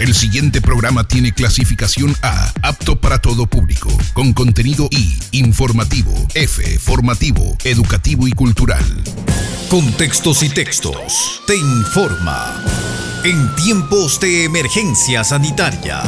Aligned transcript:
El 0.00 0.14
siguiente 0.14 0.62
programa 0.62 1.06
tiene 1.06 1.30
clasificación 1.34 2.16
A, 2.22 2.50
apto 2.62 2.98
para 2.98 3.18
todo 3.18 3.46
público, 3.46 3.90
con 4.14 4.32
contenido 4.32 4.88
I, 4.90 5.18
informativo, 5.32 6.14
F, 6.32 6.78
formativo, 6.78 7.54
educativo 7.64 8.26
y 8.26 8.32
cultural. 8.32 8.82
Contextos 9.68 10.42
y 10.42 10.48
textos. 10.48 11.42
Te 11.46 11.54
informa. 11.54 12.64
En 13.24 13.54
tiempos 13.56 14.18
de 14.20 14.44
emergencia 14.44 15.22
sanitaria. 15.22 16.00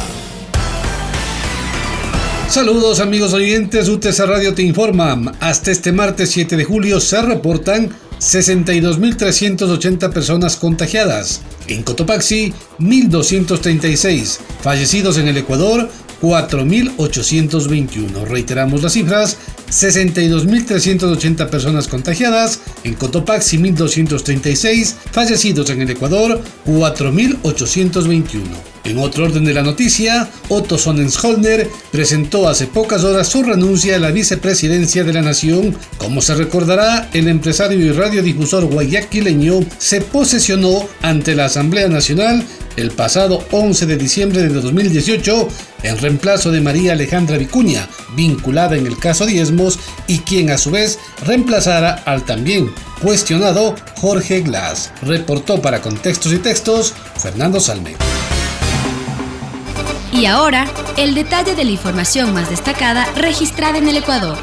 Saludos 2.49 2.99
amigos 2.99 3.33
oyentes, 3.33 3.89
UTC 3.89 4.17
Radio 4.25 4.55
te 4.55 4.63
informa. 4.63 5.33
Hasta 5.39 5.69
este 5.69 5.91
martes 5.91 6.31
7 6.31 6.57
de 6.57 6.63
julio 6.63 6.99
se 6.99 7.21
reportan 7.21 7.91
62.380 8.23 10.11
personas 10.11 10.55
contagiadas. 10.55 11.41
En 11.67 11.83
Cotopaxi, 11.83 12.53
1.236. 12.79 14.39
Fallecidos 14.61 15.17
en 15.17 15.27
el 15.27 15.37
Ecuador, 15.37 15.89
4.821. 16.23 18.25
Reiteramos 18.25 18.81
las 18.81 18.93
cifras, 18.93 19.37
62.380 19.69 21.49
personas 21.49 21.89
contagiadas, 21.89 22.61
en 22.85 22.93
Cotopaxi 22.93 23.57
1.236, 23.57 24.93
fallecidos 25.11 25.69
en 25.69 25.81
el 25.81 25.89
Ecuador 25.89 26.41
4.821. 26.65 28.73
En 28.85 28.99
otro 28.99 29.25
orden 29.25 29.45
de 29.45 29.53
la 29.53 29.63
noticia, 29.63 30.29
Otto 30.49 30.77
Sonnensholner 30.77 31.69
presentó 31.91 32.49
hace 32.49 32.67
pocas 32.67 33.03
horas 33.03 33.29
su 33.29 33.41
renuncia 33.41 33.95
a 33.95 33.99
la 33.99 34.11
vicepresidencia 34.11 35.05
de 35.05 35.13
la 35.13 35.21
nación. 35.21 35.75
Como 35.97 36.21
se 36.21 36.35
recordará, 36.35 37.09
el 37.13 37.29
empresario 37.29 37.79
y 37.79 37.91
radiodifusor 37.91 38.65
guayaquileño 38.65 39.61
se 39.77 40.01
posesionó 40.01 40.87
ante 41.01 41.33
la 41.33 41.45
Asamblea 41.45 41.87
Nacional 41.87 42.43
el 42.75 42.91
pasado 42.91 43.43
11 43.51 43.85
de 43.85 43.97
diciembre 43.97 44.41
de 44.41 44.49
2018 44.49 45.47
en 45.83 45.97
reemplazo 45.97 46.51
de 46.51 46.61
María 46.61 46.93
Alejandra 46.93 47.37
Vicuña, 47.37 47.87
vinculada 48.15 48.75
en 48.75 48.87
el 48.87 48.97
caso 48.97 49.25
Diezmos, 49.25 49.79
y 50.07 50.19
quien 50.19 50.49
a 50.49 50.57
su 50.57 50.71
vez 50.71 50.99
reemplazara 51.25 52.01
al 52.05 52.23
también 52.23 52.73
cuestionado 53.01 53.75
Jorge 53.95 54.41
Glass. 54.41 54.91
Reportó 55.01 55.61
para 55.61 55.81
Contextos 55.81 56.31
y 56.33 56.37
Textos 56.37 56.93
Fernando 57.17 57.59
Salme. 57.59 57.95
Y 60.13 60.25
ahora, 60.25 60.67
el 60.97 61.15
detalle 61.15 61.55
de 61.55 61.65
la 61.65 61.71
información 61.71 62.33
más 62.33 62.49
destacada 62.49 63.05
registrada 63.15 63.77
en 63.77 63.89
el 63.89 63.97
Ecuador. 63.97 64.37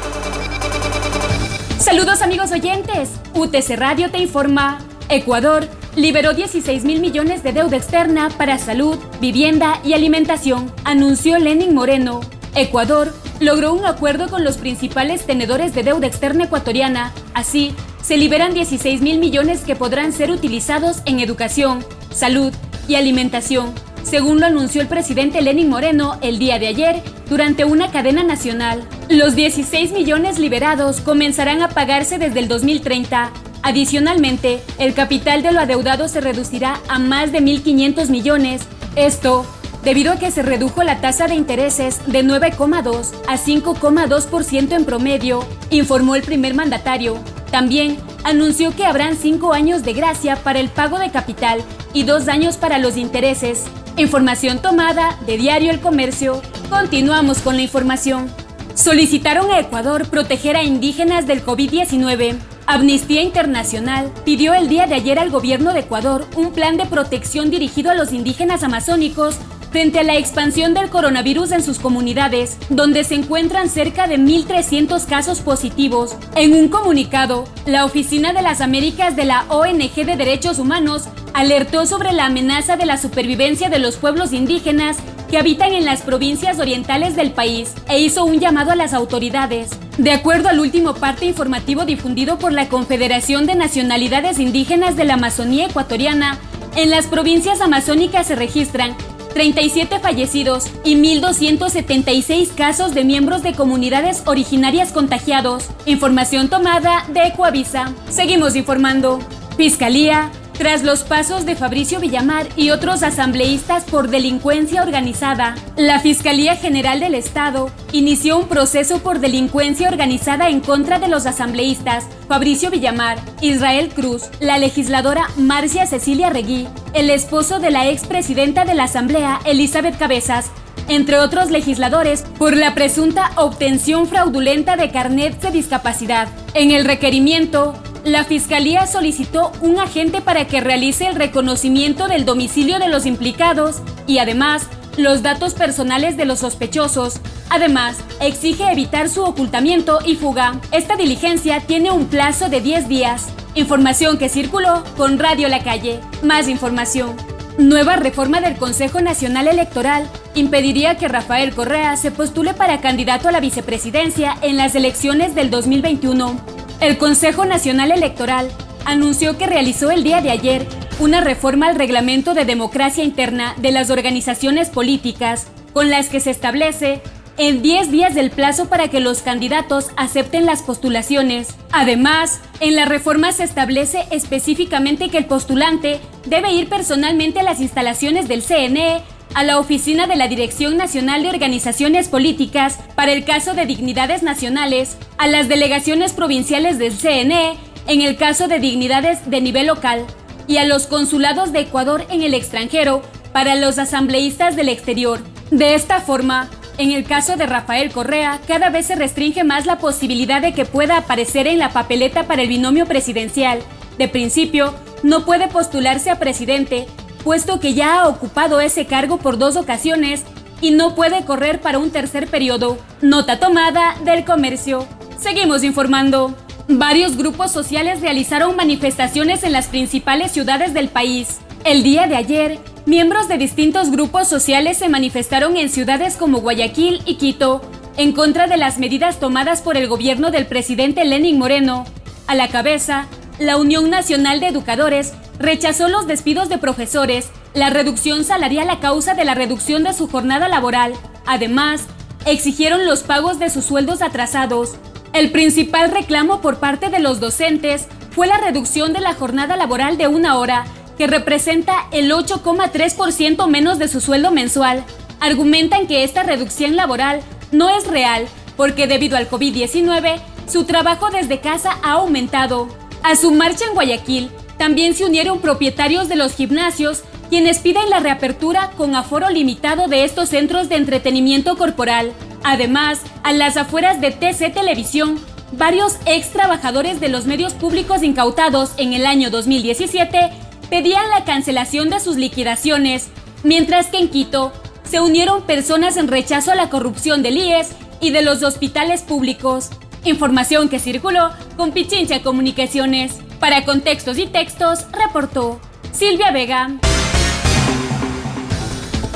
Saludos 1.79 2.21
amigos 2.21 2.51
oyentes, 2.51 3.09
UTC 3.33 3.77
Radio 3.77 4.11
te 4.11 4.19
informa. 4.19 4.79
Ecuador 5.09 5.67
liberó 5.95 6.33
16 6.33 6.83
mil 6.85 7.01
millones 7.01 7.43
de 7.43 7.53
deuda 7.53 7.77
externa 7.77 8.29
para 8.29 8.57
salud, 8.57 8.97
vivienda 9.19 9.79
y 9.83 9.93
alimentación, 9.93 10.71
anunció 10.83 11.37
Lenin 11.37 11.73
Moreno. 11.73 12.21
Ecuador 12.55 13.13
logró 13.39 13.73
un 13.73 13.85
acuerdo 13.85 14.29
con 14.29 14.43
los 14.43 14.57
principales 14.57 15.25
tenedores 15.25 15.73
de 15.73 15.83
deuda 15.83 16.07
externa 16.07 16.45
ecuatoriana. 16.45 17.11
Así, 17.33 17.73
se 18.01 18.17
liberan 18.17 18.53
16 18.53 19.01
mil 19.01 19.19
millones 19.19 19.61
que 19.61 19.75
podrán 19.75 20.13
ser 20.13 20.31
utilizados 20.31 21.01
en 21.05 21.19
educación, 21.19 21.85
salud 22.11 22.53
y 22.87 22.95
alimentación, 22.95 23.73
según 24.03 24.39
lo 24.39 24.47
anunció 24.47 24.81
el 24.81 24.87
presidente 24.87 25.41
Lenin 25.41 25.69
Moreno 25.69 26.17
el 26.21 26.39
día 26.39 26.57
de 26.59 26.67
ayer 26.67 27.03
durante 27.29 27.65
una 27.65 27.91
cadena 27.91 28.23
nacional. 28.23 28.83
Los 29.09 29.35
16 29.35 29.91
millones 29.91 30.39
liberados 30.39 31.01
comenzarán 31.01 31.61
a 31.61 31.69
pagarse 31.69 32.17
desde 32.17 32.39
el 32.39 32.47
2030 32.47 33.31
Adicionalmente, 33.63 34.61
el 34.79 34.93
capital 34.93 35.43
de 35.43 35.51
lo 35.51 35.59
adeudado 35.59 36.07
se 36.07 36.21
reducirá 36.21 36.79
a 36.87 36.99
más 36.99 37.31
de 37.31 37.39
1.500 37.39 38.09
millones. 38.09 38.61
Esto 38.95 39.45
debido 39.83 40.13
a 40.13 40.17
que 40.17 40.31
se 40.31 40.43
redujo 40.43 40.83
la 40.83 41.01
tasa 41.01 41.27
de 41.27 41.35
intereses 41.35 42.01
de 42.05 42.23
9,2 42.23 43.11
a 43.27 43.37
5,2% 43.37 44.75
en 44.75 44.85
promedio, 44.85 45.45
informó 45.69 46.15
el 46.15 46.21
primer 46.21 46.53
mandatario. 46.53 47.17
También 47.51 47.97
anunció 48.23 48.75
que 48.75 48.85
habrán 48.85 49.15
cinco 49.15 49.53
años 49.53 49.83
de 49.83 49.93
gracia 49.93 50.35
para 50.37 50.59
el 50.59 50.69
pago 50.69 50.99
de 50.99 51.11
capital 51.11 51.61
y 51.93 52.03
dos 52.03 52.27
años 52.27 52.57
para 52.57 52.77
los 52.77 52.95
intereses. 52.95 53.65
Información 53.97 54.61
tomada 54.61 55.17
de 55.25 55.37
Diario 55.37 55.71
El 55.71 55.81
Comercio. 55.81 56.41
Continuamos 56.69 57.39
con 57.39 57.55
la 57.55 57.63
información. 57.63 58.31
Solicitaron 58.75 59.51
a 59.51 59.59
Ecuador 59.59 60.07
proteger 60.07 60.55
a 60.55 60.63
indígenas 60.63 61.27
del 61.27 61.43
COVID-19. 61.43 62.37
Amnistía 62.67 63.21
Internacional 63.21 64.11
pidió 64.23 64.53
el 64.53 64.69
día 64.69 64.87
de 64.87 64.95
ayer 64.95 65.19
al 65.19 65.29
gobierno 65.29 65.73
de 65.73 65.81
Ecuador 65.81 66.27
un 66.35 66.51
plan 66.53 66.77
de 66.77 66.85
protección 66.85 67.49
dirigido 67.49 67.91
a 67.91 67.95
los 67.95 68.13
indígenas 68.13 68.63
amazónicos 68.63 69.37
frente 69.71 69.99
a 69.99 70.03
la 70.03 70.17
expansión 70.17 70.73
del 70.73 70.89
coronavirus 70.89 71.53
en 71.53 71.63
sus 71.63 71.79
comunidades, 71.79 72.57
donde 72.69 73.03
se 73.03 73.15
encuentran 73.15 73.69
cerca 73.69 74.07
de 74.07 74.17
1.300 74.17 75.05
casos 75.05 75.39
positivos. 75.39 76.15
En 76.35 76.53
un 76.53 76.67
comunicado, 76.67 77.45
la 77.65 77.85
Oficina 77.85 78.33
de 78.33 78.41
las 78.41 78.59
Américas 78.59 79.15
de 79.15 79.25
la 79.25 79.45
ONG 79.47 79.95
de 79.95 80.17
Derechos 80.17 80.59
Humanos 80.59 81.05
alertó 81.33 81.85
sobre 81.85 82.11
la 82.11 82.25
amenaza 82.25 82.75
de 82.75 82.85
la 82.85 82.97
supervivencia 82.97 83.69
de 83.69 83.79
los 83.79 83.95
pueblos 83.95 84.33
indígenas 84.33 84.97
que 85.31 85.37
habitan 85.37 85.71
en 85.71 85.85
las 85.85 86.01
provincias 86.01 86.59
orientales 86.59 87.15
del 87.15 87.31
país 87.31 87.73
e 87.87 88.01
hizo 88.01 88.25
un 88.25 88.41
llamado 88.41 88.71
a 88.71 88.75
las 88.75 88.93
autoridades. 88.93 89.69
De 89.97 90.11
acuerdo 90.11 90.49
al 90.49 90.59
último 90.59 90.93
parte 90.93 91.25
informativo 91.25 91.85
difundido 91.85 92.37
por 92.37 92.51
la 92.51 92.67
Confederación 92.67 93.45
de 93.45 93.55
Nacionalidades 93.55 94.39
Indígenas 94.39 94.97
de 94.97 95.05
la 95.05 95.13
Amazonía 95.13 95.67
Ecuatoriana, 95.67 96.37
en 96.75 96.89
las 96.89 97.07
provincias 97.07 97.61
amazónicas 97.61 98.27
se 98.27 98.35
registran 98.35 98.95
37 99.33 99.99
fallecidos 99.99 100.65
y 100.83 100.95
1.276 100.95 102.53
casos 102.53 102.93
de 102.93 103.05
miembros 103.05 103.41
de 103.41 103.53
comunidades 103.53 104.23
originarias 104.25 104.91
contagiados. 104.91 105.69
Información 105.85 106.49
tomada 106.49 107.05
de 107.07 107.27
Ecoavisa. 107.27 107.93
Seguimos 108.09 108.57
informando. 108.57 109.19
Fiscalía 109.55 110.29
tras 110.53 110.83
los 110.83 111.03
pasos 111.03 111.45
de 111.45 111.55
Fabricio 111.55 111.99
Villamar 111.99 112.47
y 112.55 112.69
otros 112.69 113.03
asambleístas 113.03 113.83
por 113.85 114.09
delincuencia 114.09 114.81
organizada, 114.81 115.55
la 115.75 115.99
Fiscalía 115.99 116.55
General 116.55 116.99
del 116.99 117.15
Estado 117.15 117.71
inició 117.91 118.37
un 118.37 118.47
proceso 118.47 118.99
por 118.99 119.19
delincuencia 119.19 119.87
organizada 119.87 120.49
en 120.49 120.59
contra 120.59 120.99
de 120.99 121.07
los 121.07 121.25
asambleístas 121.25 122.05
Fabricio 122.27 122.69
Villamar, 122.69 123.19
Israel 123.41 123.89
Cruz, 123.89 124.23
la 124.39 124.57
legisladora 124.57 125.27
Marcia 125.37 125.85
Cecilia 125.87 126.29
Regui, 126.29 126.67
el 126.93 127.09
esposo 127.09 127.59
de 127.59 127.71
la 127.71 127.89
expresidenta 127.89 128.65
de 128.65 128.75
la 128.75 128.83
Asamblea 128.83 129.39
Elizabeth 129.45 129.97
Cabezas, 129.97 130.51
entre 130.87 131.19
otros 131.19 131.51
legisladores, 131.51 132.23
por 132.37 132.55
la 132.55 132.73
presunta 132.73 133.31
obtención 133.35 134.07
fraudulenta 134.07 134.75
de 134.75 134.91
carnet 134.91 135.39
de 135.41 135.51
discapacidad. 135.51 136.27
En 136.53 136.71
el 136.71 136.85
requerimiento, 136.85 137.75
la 138.03 138.23
Fiscalía 138.23 138.87
solicitó 138.87 139.51
un 139.61 139.79
agente 139.79 140.21
para 140.21 140.47
que 140.47 140.61
realice 140.61 141.05
el 141.05 141.15
reconocimiento 141.15 142.07
del 142.07 142.25
domicilio 142.25 142.79
de 142.79 142.87
los 142.87 143.05
implicados 143.05 143.81
y 144.07 144.17
además 144.17 144.67
los 144.97 145.21
datos 145.21 145.53
personales 145.53 146.17
de 146.17 146.25
los 146.25 146.39
sospechosos. 146.39 147.19
Además, 147.49 147.97
exige 148.19 148.71
evitar 148.71 149.07
su 149.07 149.23
ocultamiento 149.23 149.99
y 150.03 150.15
fuga. 150.15 150.59
Esta 150.71 150.95
diligencia 150.95 151.59
tiene 151.61 151.91
un 151.91 152.07
plazo 152.07 152.49
de 152.49 152.61
10 152.61 152.87
días. 152.87 153.29
Información 153.53 154.17
que 154.17 154.29
circuló 154.29 154.83
con 154.97 155.19
Radio 155.19 155.47
La 155.47 155.63
Calle. 155.63 155.99
Más 156.23 156.47
información. 156.47 157.15
Nueva 157.57 157.97
reforma 157.97 158.41
del 158.41 158.55
Consejo 158.55 159.01
Nacional 159.01 159.47
Electoral 159.47 160.09
impediría 160.35 160.95
que 160.95 161.07
Rafael 161.07 161.53
Correa 161.53 161.97
se 161.97 162.09
postule 162.09 162.53
para 162.53 162.81
candidato 162.81 163.27
a 163.27 163.31
la 163.31 163.41
vicepresidencia 163.41 164.35
en 164.41 164.57
las 164.57 164.73
elecciones 164.73 165.35
del 165.35 165.49
2021. 165.49 166.60
El 166.81 166.97
Consejo 166.97 167.45
Nacional 167.45 167.91
Electoral 167.91 168.49
anunció 168.85 169.37
que 169.37 169.45
realizó 169.45 169.91
el 169.91 170.03
día 170.03 170.19
de 170.19 170.31
ayer 170.31 170.65
una 170.97 171.21
reforma 171.21 171.67
al 171.67 171.75
reglamento 171.75 172.33
de 172.33 172.43
democracia 172.43 173.03
interna 173.03 173.53
de 173.57 173.71
las 173.71 173.91
organizaciones 173.91 174.71
políticas, 174.71 175.45
con 175.73 175.91
las 175.91 176.09
que 176.09 176.19
se 176.19 176.31
establece 176.31 177.03
en 177.37 177.61
10 177.61 177.91
días 177.91 178.15
del 178.15 178.31
plazo 178.31 178.67
para 178.67 178.87
que 178.87 178.99
los 178.99 179.21
candidatos 179.21 179.89
acepten 179.95 180.47
las 180.47 180.63
postulaciones. 180.63 181.49
Además, 181.71 182.39
en 182.61 182.75
la 182.75 182.85
reforma 182.85 183.31
se 183.31 183.43
establece 183.43 184.03
específicamente 184.09 185.09
que 185.09 185.19
el 185.19 185.25
postulante 185.25 185.99
debe 186.25 186.51
ir 186.51 186.67
personalmente 186.67 187.41
a 187.41 187.43
las 187.43 187.61
instalaciones 187.61 188.27
del 188.27 188.41
CNE 188.41 189.03
a 189.33 189.43
la 189.43 189.59
oficina 189.59 190.07
de 190.07 190.15
la 190.15 190.27
Dirección 190.27 190.77
Nacional 190.77 191.23
de 191.23 191.29
Organizaciones 191.29 192.09
Políticas 192.09 192.79
para 192.95 193.13
el 193.13 193.23
caso 193.23 193.53
de 193.53 193.65
dignidades 193.65 194.23
nacionales, 194.23 194.97
a 195.17 195.27
las 195.27 195.47
delegaciones 195.47 196.13
provinciales 196.13 196.77
del 196.77 196.93
CNE 196.93 197.57
en 197.87 198.01
el 198.01 198.17
caso 198.17 198.47
de 198.47 198.59
dignidades 198.59 199.29
de 199.29 199.41
nivel 199.41 199.67
local 199.67 200.05
y 200.47 200.57
a 200.57 200.65
los 200.65 200.87
consulados 200.87 201.53
de 201.53 201.61
Ecuador 201.61 202.05
en 202.09 202.21
el 202.21 202.33
extranjero 202.33 203.01
para 203.31 203.55
los 203.55 203.79
asambleístas 203.79 204.55
del 204.55 204.69
exterior. 204.69 205.19
De 205.49 205.75
esta 205.75 206.01
forma, 206.01 206.49
en 206.77 206.91
el 206.91 207.05
caso 207.05 207.37
de 207.37 207.45
Rafael 207.45 207.91
Correa, 207.91 208.39
cada 208.47 208.69
vez 208.69 208.87
se 208.87 208.95
restringe 208.95 209.43
más 209.43 209.65
la 209.65 209.77
posibilidad 209.77 210.41
de 210.41 210.53
que 210.53 210.65
pueda 210.65 210.97
aparecer 210.97 211.47
en 211.47 211.59
la 211.59 211.69
papeleta 211.69 212.23
para 212.23 212.41
el 212.41 212.49
binomio 212.49 212.85
presidencial. 212.85 213.59
De 213.97 214.07
principio, 214.07 214.73
no 215.03 215.25
puede 215.25 215.47
postularse 215.47 216.09
a 216.09 216.19
presidente 216.19 216.87
puesto 217.23 217.59
que 217.59 217.73
ya 217.73 218.01
ha 218.01 218.07
ocupado 218.07 218.61
ese 218.61 218.85
cargo 218.85 219.17
por 219.17 219.37
dos 219.37 219.55
ocasiones 219.55 220.23
y 220.61 220.71
no 220.71 220.95
puede 220.95 221.25
correr 221.25 221.61
para 221.61 221.79
un 221.79 221.91
tercer 221.91 222.27
periodo. 222.27 222.77
Nota 223.01 223.39
tomada 223.39 223.95
del 224.05 224.25
comercio. 224.25 224.87
Seguimos 225.19 225.63
informando. 225.63 226.35
Varios 226.67 227.17
grupos 227.17 227.51
sociales 227.51 228.01
realizaron 228.01 228.55
manifestaciones 228.55 229.43
en 229.43 229.51
las 229.51 229.67
principales 229.67 230.31
ciudades 230.31 230.73
del 230.73 230.89
país. 230.89 231.39
El 231.63 231.83
día 231.83 232.07
de 232.07 232.15
ayer, 232.15 232.59
miembros 232.85 233.27
de 233.27 233.37
distintos 233.37 233.91
grupos 233.91 234.27
sociales 234.27 234.77
se 234.77 234.89
manifestaron 234.89 235.57
en 235.57 235.69
ciudades 235.69 236.15
como 236.15 236.39
Guayaquil 236.39 237.01
y 237.05 237.15
Quito 237.15 237.61
en 237.97 238.13
contra 238.13 238.47
de 238.47 238.57
las 238.57 238.79
medidas 238.79 239.19
tomadas 239.19 239.61
por 239.61 239.77
el 239.77 239.87
gobierno 239.87 240.31
del 240.31 240.45
presidente 240.45 241.03
Lenin 241.05 241.37
Moreno. 241.37 241.85
A 242.27 242.35
la 242.35 242.47
cabeza, 242.47 243.07
la 243.37 243.57
Unión 243.57 243.89
Nacional 243.89 244.39
de 244.39 244.47
Educadores 244.47 245.13
rechazó 245.41 245.87
los 245.87 246.07
despidos 246.07 246.49
de 246.49 246.57
profesores, 246.57 247.29
la 247.53 247.69
reducción 247.69 248.23
salarial 248.23 248.69
a 248.69 248.79
causa 248.79 249.13
de 249.13 249.25
la 249.25 249.35
reducción 249.35 249.83
de 249.83 249.93
su 249.93 250.07
jornada 250.07 250.47
laboral. 250.47 250.93
Además, 251.25 251.85
exigieron 252.25 252.85
los 252.85 253.03
pagos 253.03 253.39
de 253.39 253.49
sus 253.49 253.65
sueldos 253.65 254.01
atrasados. 254.01 254.75
El 255.13 255.31
principal 255.31 255.91
reclamo 255.91 256.41
por 256.41 256.57
parte 256.57 256.89
de 256.89 256.99
los 256.99 257.19
docentes 257.19 257.87
fue 258.11 258.27
la 258.27 258.37
reducción 258.37 258.93
de 258.93 259.01
la 259.01 259.13
jornada 259.13 259.55
laboral 259.55 259.97
de 259.97 260.07
una 260.07 260.37
hora, 260.37 260.65
que 260.97 261.07
representa 261.07 261.87
el 261.91 262.11
8,3% 262.11 263.47
menos 263.47 263.79
de 263.79 263.87
su 263.87 264.01
sueldo 264.01 264.31
mensual. 264.31 264.83
Argumentan 265.19 265.87
que 265.87 266.03
esta 266.03 266.23
reducción 266.23 266.75
laboral 266.75 267.21
no 267.51 267.69
es 267.69 267.87
real 267.87 268.27
porque 268.55 268.87
debido 268.87 269.17
al 269.17 269.29
COVID-19, 269.29 270.19
su 270.47 270.65
trabajo 270.65 271.09
desde 271.09 271.39
casa 271.39 271.77
ha 271.83 271.93
aumentado. 271.93 272.67
A 273.03 273.15
su 273.15 273.31
marcha 273.31 273.65
en 273.65 273.73
Guayaquil, 273.73 274.29
también 274.61 274.93
se 274.93 275.05
unieron 275.05 275.39
propietarios 275.39 276.07
de 276.07 276.15
los 276.15 276.35
gimnasios, 276.35 277.01
quienes 277.31 277.57
piden 277.57 277.89
la 277.89 277.99
reapertura 277.99 278.69
con 278.77 278.93
aforo 278.93 279.31
limitado 279.31 279.87
de 279.87 280.03
estos 280.03 280.29
centros 280.29 280.69
de 280.69 280.75
entretenimiento 280.75 281.57
corporal. 281.57 282.13
Además, 282.43 283.01
a 283.23 283.33
las 283.33 283.57
afueras 283.57 283.99
de 284.01 284.11
TC 284.11 284.53
Televisión, 284.53 285.19
varios 285.51 285.97
ex 286.05 286.29
trabajadores 286.29 286.99
de 286.99 287.09
los 287.09 287.25
medios 287.25 287.55
públicos 287.55 288.03
incautados 288.03 288.73
en 288.77 288.93
el 288.93 289.07
año 289.07 289.31
2017 289.31 290.29
pedían 290.69 291.09
la 291.09 291.25
cancelación 291.25 291.89
de 291.89 291.99
sus 291.99 292.17
liquidaciones, 292.17 293.09
mientras 293.43 293.87
que 293.87 293.97
en 293.97 294.09
Quito 294.09 294.53
se 294.83 295.01
unieron 295.01 295.41
personas 295.47 295.97
en 295.97 296.07
rechazo 296.07 296.51
a 296.51 296.55
la 296.55 296.69
corrupción 296.69 297.23
del 297.23 297.37
IES 297.37 297.71
y 297.99 298.11
de 298.11 298.21
los 298.21 298.43
hospitales 298.43 299.01
públicos. 299.01 299.71
Información 300.05 300.69
que 300.69 300.77
circuló 300.77 301.31
con 301.57 301.71
Pichincha 301.71 302.21
Comunicaciones. 302.21 303.21
Para 303.41 303.65
contextos 303.65 304.19
y 304.19 304.27
textos, 304.27 304.85
reportó 304.91 305.59
Silvia 305.91 306.29
Vega. 306.29 306.69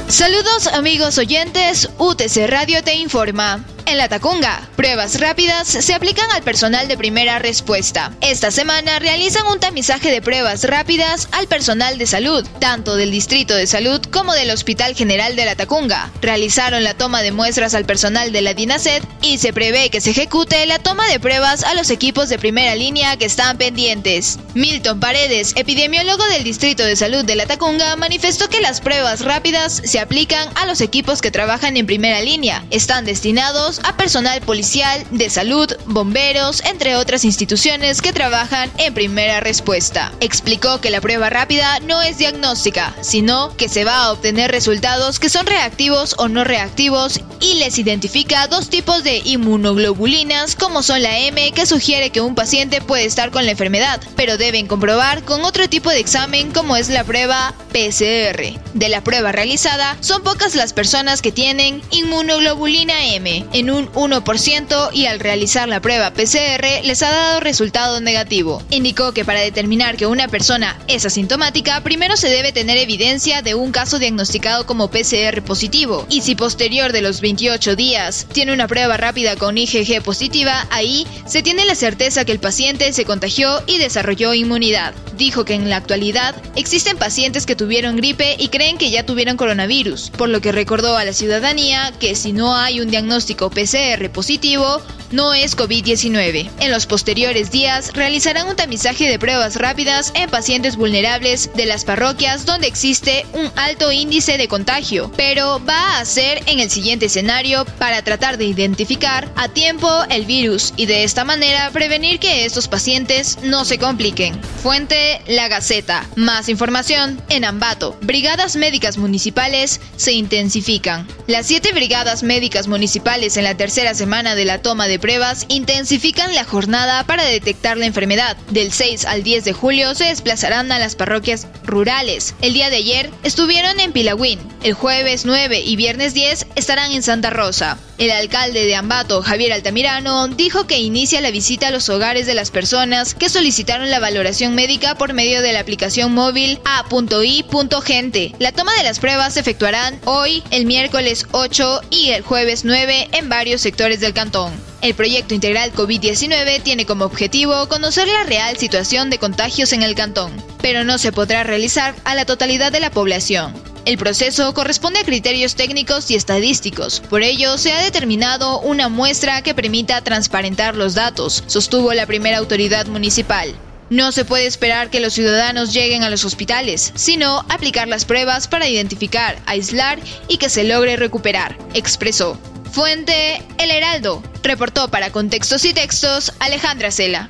Saludos 0.08 0.66
amigos 0.66 1.20
oyentes, 1.20 1.92
UTC 2.00 2.48
Radio 2.48 2.84
te 2.84 2.96
informa. 2.96 3.64
En 3.88 3.98
la 3.98 4.10
Tacunga, 4.10 4.68
pruebas 4.76 5.20
rápidas 5.20 5.68
se 5.68 5.94
aplican 5.94 6.32
al 6.32 6.42
personal 6.42 6.88
de 6.88 6.98
primera 6.98 7.38
respuesta. 7.38 8.12
Esta 8.20 8.50
semana 8.50 8.98
realizan 8.98 9.46
un 9.46 9.60
tamizaje 9.60 10.10
de 10.10 10.24
pruebas 10.24 10.64
rápidas 10.64 11.30
al 11.32 11.48
personal 11.48 12.00
de 12.00 12.08
salud, 12.08 12.44
tanto 12.60 12.96
del 12.96 13.12
Distrito 13.12 13.56
de 13.56 13.68
Salud 13.68 14.02
como 14.12 14.34
del 14.34 14.50
Hospital 14.50 14.96
General 14.96 15.36
de 15.36 15.46
la 15.46 15.56
Tacunga. 15.56 16.12
Realizaron 16.20 16.84
la 16.84 16.96
toma 16.96 17.22
de 17.22 17.32
muestras 17.32 17.76
al 17.76 17.86
personal 17.86 18.32
de 18.32 18.42
la 18.42 18.56
DINASED 18.56 19.04
y 19.22 19.38
se 19.38 19.54
prevé 19.54 19.92
que 19.92 20.02
se 20.02 20.12
ejecute 20.12 20.66
la 20.66 20.80
toma 20.80 21.08
de 21.08 21.20
pruebas 21.20 21.64
a 21.64 21.76
los 21.76 21.92
equipos 21.92 22.28
de 22.30 22.40
primera 22.40 22.74
línea 22.74 23.18
que 23.18 23.26
están 23.26 23.60
pendientes. 23.60 24.40
Milton 24.56 25.00
Paredes, 25.00 25.54
epidemiólogo 25.56 26.26
del 26.30 26.44
Distrito 26.44 26.84
de 26.84 26.96
Salud 26.96 27.24
de 27.24 27.36
la 27.36 27.46
Tacunga, 27.46 27.96
manifestó 27.98 28.50
que 28.50 28.62
las 28.62 28.82
pruebas 28.82 29.22
rápidas 29.22 29.80
se 29.86 30.00
aplican 30.00 30.50
a 30.56 30.66
los 30.66 30.82
equipos 30.82 31.22
que 31.22 31.30
trabajan 31.30 31.78
en 31.78 31.86
primera 31.86 32.22
línea. 32.22 32.66
Están 32.72 33.06
destinados 33.06 33.75
a 33.84 33.98
personal 33.98 34.42
policial, 34.42 35.06
de 35.12 35.30
salud, 35.30 35.72
bomberos, 35.86 36.64
entre 36.66 36.96
otras 36.96 37.26
instituciones 37.26 38.02
que 38.02 38.14
trabajan 38.14 38.72
en 38.78 38.94
primera 38.94 39.40
respuesta. 39.40 40.12
Explicó 40.20 40.82
que 40.82 40.90
la 40.90 41.02
prueba 41.02 41.30
rápida 41.30 41.80
no 41.82 42.02
es 42.02 42.18
diagnóstica, 42.18 42.96
sino 43.02 43.56
que 43.58 43.70
se 43.70 43.84
va 43.84 44.04
a 44.04 44.12
obtener 44.12 44.52
resultados 44.52 45.20
que 45.20 45.30
son 45.30 45.46
reactivos 45.46 46.16
o 46.18 46.28
no 46.28 46.44
reactivos 46.44 47.20
y 47.40 47.56
les 47.56 47.78
identifica 47.78 48.48
dos 48.48 48.70
tipos 48.70 49.04
de 49.04 49.22
inmunoglobulinas 49.24 50.56
como 50.56 50.84
son 50.84 51.02
la 51.02 51.20
M 51.20 51.52
que 51.52 51.66
sugiere 51.66 52.10
que 52.10 52.22
un 52.22 52.36
paciente 52.36 52.82
puede 52.82 53.06
estar 53.06 53.32
con 53.32 53.46
la 53.46 53.52
enfermedad, 53.52 54.02
pero 54.16 54.38
deben 54.38 54.68
comprobar 54.68 55.24
con 55.24 55.44
otro 55.44 55.68
tipo 55.70 55.90
de 55.90 56.00
examen 56.00 56.52
como 56.52 56.76
es 56.76 56.90
la 56.90 57.04
prueba 57.04 57.54
PCR. 57.72 58.60
De 58.74 58.90
la 58.90 59.04
prueba 59.04 59.32
realizada, 59.32 59.98
son 60.00 60.24
pocas 60.24 60.56
las 60.56 60.74
personas 60.74 61.22
que 61.22 61.32
tienen 61.32 61.82
inmunoglobulina 61.92 63.06
M 63.14 63.46
un 63.70 63.92
1% 63.92 64.90
y 64.94 65.06
al 65.06 65.20
realizar 65.20 65.68
la 65.68 65.82
prueba 65.82 66.12
PCR 66.12 66.84
les 66.84 67.04
ha 67.04 67.12
dado 67.12 67.40
resultado 67.40 68.02
negativo. 68.02 68.62
Indicó 68.70 69.14
que 69.14 69.26
para 69.26 69.42
determinar 69.42 69.98
que 69.98 70.08
una 70.08 70.28
persona 70.28 70.78
es 70.88 71.06
asintomática, 71.06 71.82
primero 71.82 72.18
se 72.18 72.30
debe 72.30 72.52
tener 72.52 72.78
evidencia 72.78 73.42
de 73.42 73.56
un 73.56 73.72
caso 73.72 74.00
diagnosticado 74.00 74.66
como 74.66 74.90
PCR 74.90 75.42
positivo 75.44 76.06
y 76.10 76.22
si 76.22 76.36
posterior 76.36 76.92
de 76.92 77.02
los 77.02 77.22
28 77.22 77.76
días 77.76 78.28
tiene 78.32 78.54
una 78.54 78.68
prueba 78.68 78.98
rápida 78.98 79.36
con 79.36 79.58
IgG 79.58 80.02
positiva, 80.02 80.68
ahí 80.70 81.08
se 81.26 81.44
tiene 81.44 81.66
la 81.66 81.76
certeza 81.76 82.26
que 82.26 82.32
el 82.32 82.40
paciente 82.40 82.92
se 82.94 83.06
contagió 83.06 83.64
y 83.68 83.78
desarrolló 83.78 84.34
inmunidad. 84.34 84.94
Dijo 85.18 85.46
que 85.46 85.54
en 85.54 85.70
la 85.70 85.78
actualidad 85.78 86.36
existen 86.56 86.98
pacientes 86.98 87.46
que 87.46 87.56
tuvieron 87.56 87.96
gripe 87.96 88.36
y 88.38 88.50
creen 88.50 88.78
que 88.78 88.92
ya 88.92 89.06
tuvieron 89.06 89.38
coronavirus, 89.38 90.12
por 90.12 90.30
lo 90.30 90.42
que 90.42 90.52
recordó 90.52 90.98
a 90.98 91.06
la 91.06 91.14
ciudadanía 91.14 91.94
que 92.00 92.16
si 92.16 92.34
no 92.34 92.56
hay 92.56 92.82
un 92.82 92.90
diagnóstico 92.90 93.50
PCR 93.56 94.12
positivo, 94.12 94.84
no 95.12 95.34
es 95.34 95.56
COVID-19. 95.56 96.50
En 96.60 96.72
los 96.72 96.86
posteriores 96.86 97.50
días 97.52 97.92
realizarán 97.94 98.48
un 98.48 98.56
tamizaje 98.56 99.10
de 99.10 99.18
pruebas 99.18 99.56
rápidas 99.56 100.12
en 100.14 100.30
pacientes 100.30 100.76
vulnerables 100.76 101.50
de 101.56 101.66
las 101.66 101.86
parroquias 101.86 102.46
donde 102.46 102.68
existe 102.68 103.26
un 103.34 103.50
alto 103.56 103.92
índice 103.92 104.38
de 104.38 104.48
contagio, 104.48 105.12
pero 105.16 105.64
va 105.66 106.00
a 106.00 106.06
ser 106.06 106.44
en 106.48 106.60
el 106.60 106.70
siguiente 106.70 107.06
escenario 107.06 107.66
para 107.80 108.02
tratar 108.04 108.38
de 108.38 108.46
identificar 108.46 109.32
a 109.36 109.48
tiempo 109.48 109.90
el 110.10 110.26
virus 110.26 110.74
y 110.76 110.86
de 110.86 111.04
esta 111.04 111.24
manera 111.24 111.72
prevenir 111.72 112.20
que 112.20 112.46
estos 112.46 112.68
pacientes 112.68 113.40
no 113.42 113.64
se 113.64 113.78
compliquen. 113.78 114.40
Fuente 114.62 115.22
La 115.28 115.48
Gaceta. 115.48 116.06
Más 116.16 116.50
información 116.50 117.22
en 117.30 117.46
Ambato. 117.46 117.98
Brigadas 118.02 118.58
médicas 118.58 118.98
municipales 118.98 119.80
se 119.96 120.12
intensifican. 120.12 121.08
Las 121.28 121.46
siete 121.48 121.72
brigadas 121.72 122.24
médicas 122.24 122.68
municipales 122.68 123.38
en 123.38 123.45
la 123.46 123.56
tercera 123.56 123.94
semana 123.94 124.34
de 124.34 124.44
la 124.44 124.64
toma 124.64 124.88
de 124.88 124.98
pruebas 124.98 125.46
intensifican 125.50 126.34
la 126.34 126.46
jornada 126.46 127.04
para 127.04 127.24
detectar 127.24 127.78
la 127.78 127.86
enfermedad. 127.86 128.36
Del 128.50 128.72
6 128.72 129.06
al 129.06 129.22
10 129.22 129.46
de 129.46 129.54
julio 129.54 129.94
se 129.94 130.06
desplazarán 130.06 130.72
a 130.72 130.80
las 130.80 130.96
parroquias 130.96 131.46
rurales. 131.64 132.34
El 132.42 132.56
día 132.56 132.72
de 132.72 132.78
ayer 132.78 133.12
estuvieron 133.22 133.80
en 133.80 133.92
Pilagüín. 133.92 134.40
El 134.64 134.74
jueves 134.74 135.26
9 135.26 135.62
y 135.62 135.76
viernes 135.76 136.16
10 136.16 136.48
estarán 136.56 136.92
en 136.92 137.04
Santa 137.04 137.30
Rosa. 137.30 137.78
El 137.98 138.12
alcalde 138.12 138.66
de 138.66 138.76
Ambato, 138.76 139.22
Javier 139.22 139.54
Altamirano, 139.54 140.28
dijo 140.28 140.68
que 140.68 140.80
inicia 140.80 141.22
la 141.22 141.32
visita 141.32 141.68
a 141.68 141.72
los 141.72 141.88
hogares 141.88 142.26
de 142.26 142.34
las 142.34 142.52
personas 142.52 143.14
que 143.14 143.30
solicitaron 143.30 143.90
la 143.90 144.02
valoración 144.02 144.54
médica 144.54 144.96
por 144.96 145.14
medio 145.14 145.42
de 145.42 145.54
la 145.54 145.62
aplicación 145.62 146.14
móvil 146.14 146.60
A.I.Gente. 146.66 148.34
La 148.40 148.52
toma 148.52 148.74
de 148.74 148.84
las 148.84 149.00
pruebas 149.00 149.36
se 149.36 149.40
efectuarán 149.40 149.98
hoy, 150.04 150.44
el 150.52 150.66
miércoles 150.66 151.26
8 151.32 151.82
y 151.90 152.10
el 152.10 152.24
jueves 152.24 152.66
9 152.66 153.10
en 153.14 153.30
varios 153.36 153.60
sectores 153.60 154.00
del 154.00 154.14
cantón. 154.14 154.54
El 154.82 154.94
proyecto 154.94 155.34
integral 155.34 155.74
COVID-19 155.74 156.64
tiene 156.64 156.86
como 156.86 157.04
objetivo 157.04 157.68
conocer 157.68 158.08
la 158.08 158.24
real 158.24 158.56
situación 158.56 159.10
de 159.10 159.18
contagios 159.18 159.74
en 159.74 159.84
el 159.84 159.94
cantón, 159.94 160.32
pero 160.62 160.86
no 160.86 160.98
se 160.98 161.12
podrá 161.12 161.44
realizar 161.44 161.94
a 162.06 162.16
la 162.16 162.24
totalidad 162.24 162.72
de 162.72 162.80
la 162.80 162.92
población. 162.92 163.54
El 163.84 163.98
proceso 163.98 164.54
corresponde 164.54 165.00
a 165.00 165.04
criterios 165.04 165.56
técnicos 165.56 166.10
y 166.12 166.16
estadísticos, 166.16 167.02
por 167.10 167.24
ello 167.24 167.58
se 167.58 167.74
ha 167.74 167.84
determinado 167.84 168.62
una 168.62 168.88
muestra 168.88 169.42
que 169.42 169.54
permita 169.54 170.00
transparentar 170.00 170.78
los 170.78 170.96
datos, 170.96 171.44
sostuvo 171.46 171.94
la 171.94 172.06
primera 172.06 172.38
autoridad 172.38 172.86
municipal. 172.88 173.54
No 173.90 174.14
se 174.14 174.24
puede 174.24 174.48
esperar 174.48 174.90
que 174.90 175.02
los 175.02 175.14
ciudadanos 175.14 175.74
lleguen 175.74 176.04
a 176.04 176.10
los 176.10 176.24
hospitales, 176.24 176.94
sino 176.96 177.46
aplicar 177.50 177.90
las 177.90 178.06
pruebas 178.06 178.48
para 178.48 178.70
identificar, 178.70 179.38
aislar 179.46 180.00
y 180.30 180.38
que 180.38 180.50
se 180.50 180.64
logre 180.64 180.96
recuperar, 180.96 181.58
expresó. 181.74 182.40
Fuente 182.76 183.42
El 183.58 183.72
Heraldo. 183.72 184.22
Reportó 184.44 184.90
para 184.90 185.10
Contextos 185.10 185.64
y 185.64 185.74
Textos 185.74 186.34
Alejandra 186.40 186.92
Cela. 186.92 187.30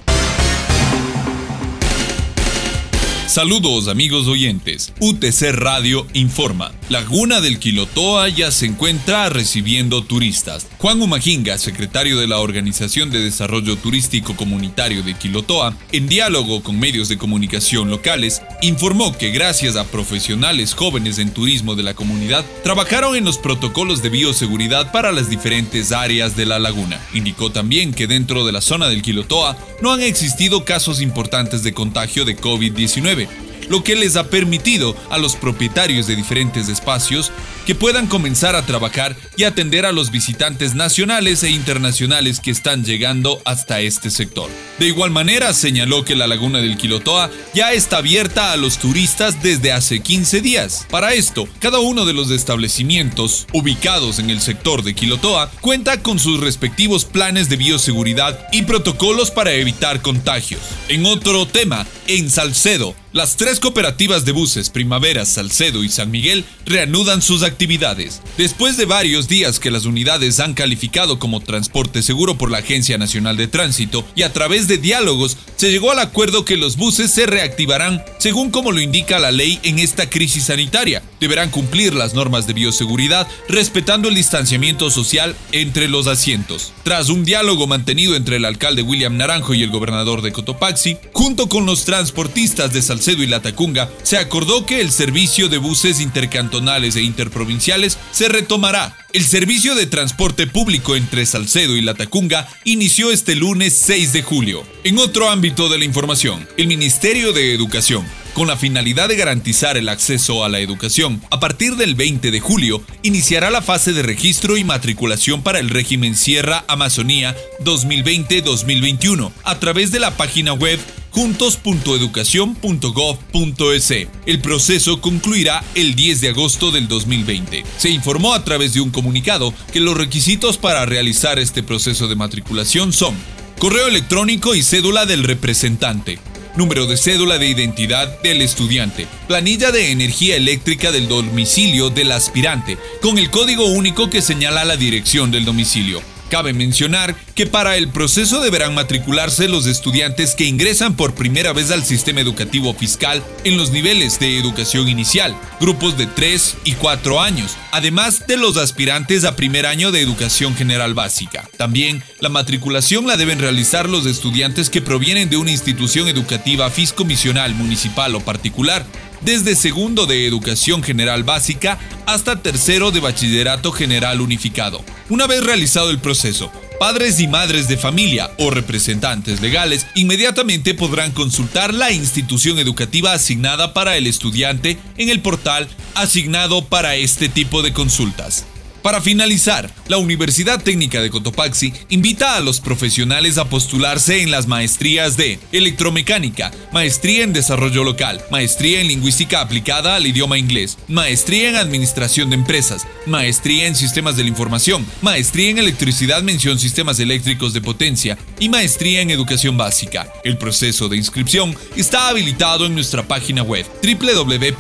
Saludos 3.27 3.87
amigos 3.87 4.27
oyentes. 4.27 4.91
UTC 4.99 5.51
Radio 5.51 6.07
informa. 6.13 6.71
Laguna 6.87 7.41
del 7.41 7.57
Quilotoa 7.57 8.29
ya 8.29 8.51
se 8.51 8.67
encuentra 8.67 9.27
recibiendo 9.29 10.03
turistas. 10.03 10.67
Juan 10.77 11.01
Umajinga, 11.01 11.57
secretario 11.57 12.19
de 12.19 12.27
la 12.27 12.37
Organización 12.37 13.09
de 13.09 13.23
Desarrollo 13.23 13.75
Turístico 13.75 14.35
Comunitario 14.35 15.01
de 15.01 15.15
Quilotoa, 15.15 15.75
en 15.91 16.07
diálogo 16.07 16.61
con 16.61 16.79
medios 16.79 17.09
de 17.09 17.17
comunicación 17.17 17.89
locales, 17.89 18.43
informó 18.61 19.17
que 19.17 19.31
gracias 19.31 19.77
a 19.77 19.85
profesionales 19.85 20.75
jóvenes 20.75 21.17
en 21.17 21.31
turismo 21.31 21.73
de 21.73 21.81
la 21.81 21.95
comunidad, 21.95 22.45
trabajaron 22.63 23.15
en 23.15 23.25
los 23.25 23.39
protocolos 23.39 24.03
de 24.03 24.09
bioseguridad 24.09 24.91
para 24.91 25.11
las 25.11 25.27
diferentes 25.27 25.91
áreas 25.91 26.35
de 26.35 26.45
la 26.45 26.59
laguna. 26.59 27.01
Indicó 27.15 27.51
también 27.51 27.95
que 27.95 28.05
dentro 28.05 28.45
de 28.45 28.51
la 28.51 28.61
zona 28.61 28.89
del 28.89 29.01
Quilotoa 29.01 29.57
no 29.81 29.91
han 29.91 30.01
existido 30.01 30.65
casos 30.65 31.01
importantes 31.01 31.63
de 31.63 31.73
contagio 31.73 32.25
de 32.25 32.37
COVID-19 32.37 33.44
lo 33.69 33.83
que 33.83 33.95
les 33.95 34.15
ha 34.15 34.29
permitido 34.29 34.95
a 35.09 35.17
los 35.17 35.35
propietarios 35.35 36.07
de 36.07 36.15
diferentes 36.15 36.69
espacios 36.69 37.31
que 37.65 37.75
puedan 37.75 38.07
comenzar 38.07 38.55
a 38.55 38.65
trabajar 38.65 39.15
y 39.37 39.43
atender 39.43 39.85
a 39.85 39.91
los 39.91 40.11
visitantes 40.11 40.75
nacionales 40.75 41.43
e 41.43 41.49
internacionales 41.49 42.39
que 42.39 42.51
están 42.51 42.83
llegando 42.83 43.41
hasta 43.45 43.81
este 43.81 44.09
sector. 44.11 44.49
De 44.79 44.87
igual 44.87 45.11
manera, 45.11 45.53
señaló 45.53 46.05
que 46.05 46.15
la 46.15 46.27
laguna 46.27 46.59
del 46.59 46.77
Quilotoa 46.77 47.31
ya 47.53 47.73
está 47.73 47.97
abierta 47.97 48.51
a 48.51 48.57
los 48.57 48.77
turistas 48.77 49.41
desde 49.41 49.71
hace 49.71 50.01
15 50.01 50.41
días. 50.41 50.85
Para 50.89 51.13
esto, 51.13 51.47
cada 51.59 51.79
uno 51.79 52.05
de 52.05 52.13
los 52.13 52.29
establecimientos 52.31 53.47
ubicados 53.53 54.19
en 54.19 54.29
el 54.29 54.41
sector 54.41 54.83
de 54.83 54.93
Quilotoa 54.93 55.49
cuenta 55.61 56.01
con 56.01 56.19
sus 56.19 56.39
respectivos 56.39 57.05
planes 57.05 57.49
de 57.49 57.55
bioseguridad 57.55 58.47
y 58.51 58.63
protocolos 58.63 59.31
para 59.31 59.53
evitar 59.53 60.01
contagios. 60.01 60.61
En 60.89 61.05
otro 61.05 61.47
tema, 61.47 61.85
en 62.07 62.29
Salcedo, 62.29 62.95
las 63.15 63.37
tres 63.37 63.61
cooperativas 63.61 64.25
de 64.25 64.33
buses 64.33 64.69
Primavera, 64.69 65.25
Salcedo 65.25 65.85
y 65.85 65.89
San 65.89 66.11
Miguel 66.11 66.43
reanudan 66.65 67.21
sus 67.21 67.43
actividades. 67.43 68.21
Después 68.37 68.75
de 68.75 68.83
varios 68.83 69.29
días 69.29 69.57
que 69.57 69.71
las 69.71 69.85
unidades 69.85 70.41
han 70.41 70.53
calificado 70.53 71.17
como 71.17 71.39
transporte 71.39 72.03
seguro 72.03 72.37
por 72.37 72.51
la 72.51 72.57
Agencia 72.57 72.97
Nacional 72.97 73.37
de 73.37 73.47
Tránsito 73.47 74.05
y 74.15 74.23
a 74.23 74.33
través 74.33 74.67
de 74.67 74.79
diálogos 74.79 75.37
se 75.55 75.71
llegó 75.71 75.91
al 75.91 75.99
acuerdo 75.99 76.43
que 76.43 76.57
los 76.57 76.75
buses 76.75 77.09
se 77.09 77.25
reactivarán 77.25 78.03
según 78.17 78.51
como 78.51 78.73
lo 78.73 78.81
indica 78.81 79.17
la 79.17 79.31
ley 79.31 79.61
en 79.63 79.79
esta 79.79 80.09
crisis 80.09 80.43
sanitaria. 80.43 81.01
Deberán 81.19 81.49
cumplir 81.49 81.93
las 81.93 82.13
normas 82.13 82.47
de 82.47 82.53
bioseguridad 82.53 83.27
respetando 83.47 84.09
el 84.09 84.15
distanciamiento 84.15 84.89
social 84.89 85.35
entre 85.51 85.87
los 85.87 86.07
asientos. 86.07 86.73
Tras 86.83 87.09
un 87.09 87.25
diálogo 87.25 87.67
mantenido 87.67 88.15
entre 88.15 88.37
el 88.37 88.45
alcalde 88.45 88.81
William 88.81 89.17
Naranjo 89.17 89.53
y 89.53 89.63
el 89.63 89.71
gobernador 89.71 90.21
de 90.21 90.31
Cotopaxi, 90.31 90.97
junto 91.13 91.47
con 91.49 91.65
los 91.65 91.85
transportistas 91.85 92.73
de 92.73 92.81
Salcedo 92.81 93.23
y 93.23 93.27
La 93.27 93.41
Tacunga, 93.41 93.89
se 94.03 94.17
acordó 94.17 94.65
que 94.65 94.81
el 94.81 94.91
servicio 94.91 95.49
de 95.49 95.57
buses 95.57 95.99
intercantonales 95.99 96.95
e 96.95 97.01
interprovinciales 97.01 97.97
se 98.11 98.29
retomará. 98.29 98.97
El 99.13 99.23
servicio 99.23 99.75
de 99.75 99.85
transporte 99.85 100.45
público 100.45 100.95
entre 100.95 101.25
Salcedo 101.25 101.77
y 101.77 101.81
La 101.81 101.93
Tacunga 101.93 102.47
inició 102.65 103.11
este 103.11 103.35
lunes 103.35 103.73
6 103.77 104.13
de 104.13 104.23
julio. 104.23 104.63
En 104.83 104.97
otro 104.97 105.29
ámbito 105.29 105.69
de 105.69 105.77
la 105.77 105.85
información, 105.85 106.47
el 106.57 106.67
Ministerio 106.67 107.31
de 107.31 107.53
Educación 107.53 108.05
con 108.35 108.47
la 108.47 108.57
finalidad 108.57 109.09
de 109.09 109.15
garantizar 109.15 109.77
el 109.77 109.89
acceso 109.89 110.43
a 110.43 110.49
la 110.49 110.59
educación. 110.59 111.19
A 111.31 111.39
partir 111.39 111.77
del 111.77 111.95
20 111.95 112.29
de 112.29 112.39
julio, 112.41 112.83
iniciará 113.01 113.49
la 113.49 113.63
fase 113.63 113.93
de 113.93 114.03
registro 114.03 114.57
y 114.57 114.65
matriculación 114.65 115.41
para 115.41 115.59
el 115.59 115.69
régimen 115.69 116.15
Sierra 116.15 116.65
Amazonía 116.67 117.35
2020-2021 117.63 119.31
a 119.43 119.59
través 119.59 119.91
de 119.91 120.01
la 120.01 120.17
página 120.17 120.53
web 120.53 120.79
juntos.educación.gov.es. 121.11 123.91
El 124.25 124.41
proceso 124.41 124.99
concluirá 124.99 125.63
el 125.73 125.95
10 125.95 126.19
de 126.19 126.27
agosto 126.29 126.71
del 126.71 126.89
2020. 126.89 127.63
Se 127.77 127.89
informó 127.89 128.33
a 128.33 128.43
través 128.43 128.73
de 128.73 128.81
un 128.81 128.91
comunicado 128.91 129.53
que 129.71 129.79
los 129.79 129.95
requisitos 129.95 130.57
para 130.57 130.85
realizar 130.85 131.39
este 131.39 131.63
proceso 131.63 132.09
de 132.09 132.17
matriculación 132.17 132.91
son 132.91 133.15
correo 133.59 133.87
electrónico 133.87 134.55
y 134.55 134.61
cédula 134.61 135.05
del 135.05 135.23
representante, 135.23 136.19
número 136.55 136.85
de 136.85 136.97
cédula 136.97 137.37
de 137.37 137.47
identidad 137.47 138.21
del 138.21 138.41
estudiante, 138.41 139.07
planilla 139.27 139.71
de 139.71 139.91
energía 139.91 140.35
eléctrica 140.35 140.91
del 140.91 141.07
domicilio 141.07 141.89
del 141.89 142.11
aspirante, 142.11 142.77
con 143.01 143.17
el 143.17 143.29
código 143.29 143.65
único 143.65 144.09
que 144.09 144.21
señala 144.21 144.65
la 144.65 144.77
dirección 144.77 145.31
del 145.31 145.45
domicilio. 145.45 146.01
Cabe 146.29 146.53
mencionar 146.53 147.15
que 147.35 147.45
para 147.45 147.75
el 147.75 147.89
proceso 147.89 148.39
deberán 148.39 148.73
matricularse 148.73 149.49
los 149.49 149.65
estudiantes 149.65 150.35
que 150.35 150.45
ingresan 150.45 150.95
por 150.95 151.15
primera 151.15 151.51
vez 151.51 151.69
al 151.69 151.83
sistema 151.83 152.21
educativo 152.21 152.73
fiscal 152.73 153.21
en 153.43 153.57
los 153.57 153.71
niveles 153.71 154.19
de 154.19 154.39
educación 154.39 154.87
inicial, 154.87 155.35
grupos 155.59 155.97
de 155.97 156.07
3 156.07 156.57
y 156.63 156.71
4 156.73 157.21
años, 157.21 157.57
además 157.71 158.25
de 158.25 158.37
los 158.37 158.55
aspirantes 158.55 159.25
a 159.25 159.35
primer 159.35 159.65
año 159.65 159.91
de 159.91 159.99
educación 159.99 160.55
general 160.55 160.93
básica. 160.93 161.49
También 161.57 162.01
la 162.21 162.29
matriculación 162.29 163.05
la 163.05 163.17
deben 163.17 163.39
realizar 163.39 163.89
los 163.89 164.05
estudiantes 164.05 164.69
que 164.69 164.81
provienen 164.81 165.29
de 165.29 165.37
una 165.37 165.51
institución 165.51 166.07
educativa 166.07 166.69
fiscomisional 166.69 167.53
municipal 167.53 168.15
o 168.15 168.21
particular, 168.21 168.85
desde 169.21 169.55
segundo 169.55 170.05
de 170.05 170.25
educación 170.25 170.83
general 170.83 171.23
básica 171.23 171.79
hasta 172.05 172.41
tercero 172.41 172.91
de 172.91 173.01
bachillerato 173.01 173.71
general 173.71 174.21
unificado. 174.21 174.83
Una 175.09 175.27
vez 175.27 175.43
realizado 175.43 175.89
el 175.89 175.99
proceso, 175.99 176.51
padres 176.79 177.19
y 177.19 177.27
madres 177.27 177.67
de 177.67 177.77
familia 177.77 178.31
o 178.37 178.49
representantes 178.49 179.41
legales 179.41 179.85
inmediatamente 179.95 180.73
podrán 180.73 181.11
consultar 181.11 181.73
la 181.73 181.91
institución 181.91 182.59
educativa 182.59 183.13
asignada 183.13 183.73
para 183.73 183.97
el 183.97 184.07
estudiante 184.07 184.77
en 184.97 185.09
el 185.09 185.21
portal 185.21 185.67
asignado 185.95 186.65
para 186.65 186.95
este 186.95 187.29
tipo 187.29 187.61
de 187.61 187.73
consultas. 187.73 188.45
Para 188.85 189.01
finalizar, 189.01 189.73
la 189.87 189.97
Universidad 189.97 190.61
Técnica 190.61 191.01
de 191.01 191.09
Cotopaxi 191.09 191.73
invita 191.89 192.35
a 192.35 192.39
los 192.39 192.59
profesionales 192.59 193.39
a 193.39 193.49
postularse 193.49 194.21
en 194.21 194.29
las 194.29 194.45
maestrías 194.45 195.17
de 195.17 195.39
Electromecánica, 195.51 196.51
Maestría 196.71 197.23
en 197.23 197.33
Desarrollo 197.33 197.83
Local, 197.83 198.21
Maestría 198.29 198.81
en 198.81 198.89
Lingüística 198.89 199.41
aplicada 199.41 199.95
al 199.95 200.05
idioma 200.05 200.37
inglés, 200.37 200.77
Maestría 200.87 201.49
en 201.49 201.55
Administración 201.55 202.29
de 202.29 202.35
Empresas, 202.35 202.85
Maestría 203.07 203.65
en 203.65 203.75
Sistemas 203.75 204.17
de 204.17 204.23
la 204.23 204.29
Información, 204.29 204.85
Maestría 205.01 205.49
en 205.49 205.57
Electricidad 205.57 206.21
mención 206.21 206.59
Sistemas 206.59 206.99
Eléctricos 206.99 207.53
de 207.53 207.61
Potencia 207.61 208.19
y 208.39 208.49
Maestría 208.49 209.01
en 209.01 209.09
Educación 209.09 209.57
Básica. 209.57 210.13
El 210.23 210.37
proceso 210.37 210.89
de 210.89 210.97
inscripción 210.97 211.57
está 211.75 212.09
habilitado 212.09 212.67
en 212.67 212.75
nuestra 212.75 213.01
página 213.01 213.41
web 213.41 213.65
www.utc.edu.es. 213.81 214.55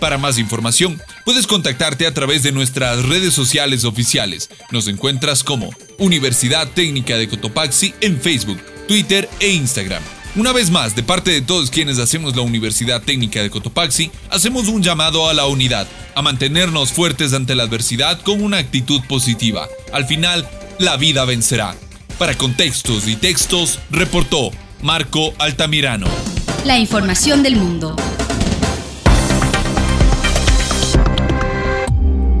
Para 0.00 0.18
más 0.18 0.38
información, 0.38 1.00
puedes 1.26 1.48
contactarte 1.48 2.06
a 2.06 2.14
través 2.14 2.44
de 2.44 2.52
nuestras 2.52 3.04
redes 3.04 3.34
sociales 3.34 3.84
oficiales. 3.84 4.48
Nos 4.70 4.86
encuentras 4.86 5.42
como 5.42 5.70
Universidad 5.98 6.68
Técnica 6.70 7.16
de 7.16 7.28
Cotopaxi 7.28 7.92
en 8.00 8.20
Facebook, 8.20 8.60
Twitter 8.86 9.28
e 9.40 9.50
Instagram. 9.50 10.02
Una 10.36 10.52
vez 10.52 10.70
más, 10.70 10.94
de 10.94 11.02
parte 11.02 11.32
de 11.32 11.42
todos 11.42 11.70
quienes 11.70 11.98
hacemos 11.98 12.36
la 12.36 12.42
Universidad 12.42 13.02
Técnica 13.02 13.42
de 13.42 13.50
Cotopaxi, 13.50 14.12
hacemos 14.30 14.68
un 14.68 14.84
llamado 14.84 15.28
a 15.28 15.34
la 15.34 15.46
unidad, 15.46 15.88
a 16.14 16.22
mantenernos 16.22 16.92
fuertes 16.92 17.32
ante 17.32 17.56
la 17.56 17.64
adversidad 17.64 18.20
con 18.20 18.40
una 18.40 18.58
actitud 18.58 19.00
positiva. 19.08 19.66
Al 19.92 20.06
final, 20.06 20.48
la 20.78 20.96
vida 20.96 21.24
vencerá. 21.24 21.74
Para 22.20 22.38
contextos 22.38 23.08
y 23.08 23.16
textos, 23.16 23.80
reportó 23.90 24.52
Marco 24.80 25.34
Altamirano. 25.38 26.06
La 26.64 26.78
información 26.78 27.42
del 27.42 27.56
mundo. 27.56 27.96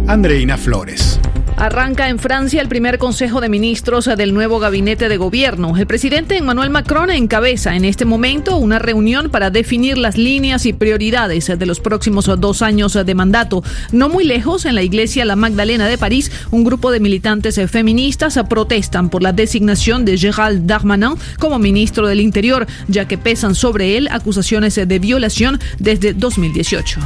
Andreina 0.08 0.56
Flores. 0.56 1.18
Arranca 1.56 2.10
en 2.10 2.18
Francia 2.18 2.60
el 2.60 2.68
primer 2.68 2.98
Consejo 2.98 3.40
de 3.40 3.48
Ministros 3.48 4.04
del 4.04 4.34
nuevo 4.34 4.58
gabinete 4.58 5.08
de 5.08 5.16
gobierno. 5.16 5.74
El 5.76 5.86
presidente 5.86 6.36
Emmanuel 6.36 6.68
Macron 6.68 7.10
encabeza 7.10 7.74
en 7.74 7.86
este 7.86 8.04
momento 8.04 8.58
una 8.58 8.78
reunión 8.78 9.30
para 9.30 9.50
definir 9.50 9.96
las 9.96 10.18
líneas 10.18 10.66
y 10.66 10.74
prioridades 10.74 11.46
de 11.46 11.66
los 11.66 11.80
próximos 11.80 12.30
dos 12.38 12.60
años 12.60 12.92
de 12.92 13.14
mandato. 13.14 13.64
No 13.90 14.10
muy 14.10 14.24
lejos, 14.24 14.66
en 14.66 14.74
la 14.74 14.82
iglesia 14.82 15.24
La 15.24 15.34
Magdalena 15.34 15.88
de 15.88 15.96
París, 15.96 16.30
un 16.50 16.62
grupo 16.62 16.90
de 16.90 17.00
militantes 17.00 17.58
feministas 17.70 18.38
protestan 18.48 19.08
por 19.08 19.22
la 19.22 19.32
designación 19.32 20.04
de 20.04 20.18
Gérald 20.18 20.66
Darmanin 20.66 21.14
como 21.38 21.58
ministro 21.58 22.06
del 22.06 22.20
Interior, 22.20 22.66
ya 22.86 23.08
que 23.08 23.16
pesan 23.16 23.54
sobre 23.54 23.96
él 23.96 24.08
acusaciones 24.12 24.74
de 24.74 24.98
violación 24.98 25.58
desde 25.78 26.12
2018. 26.12 27.00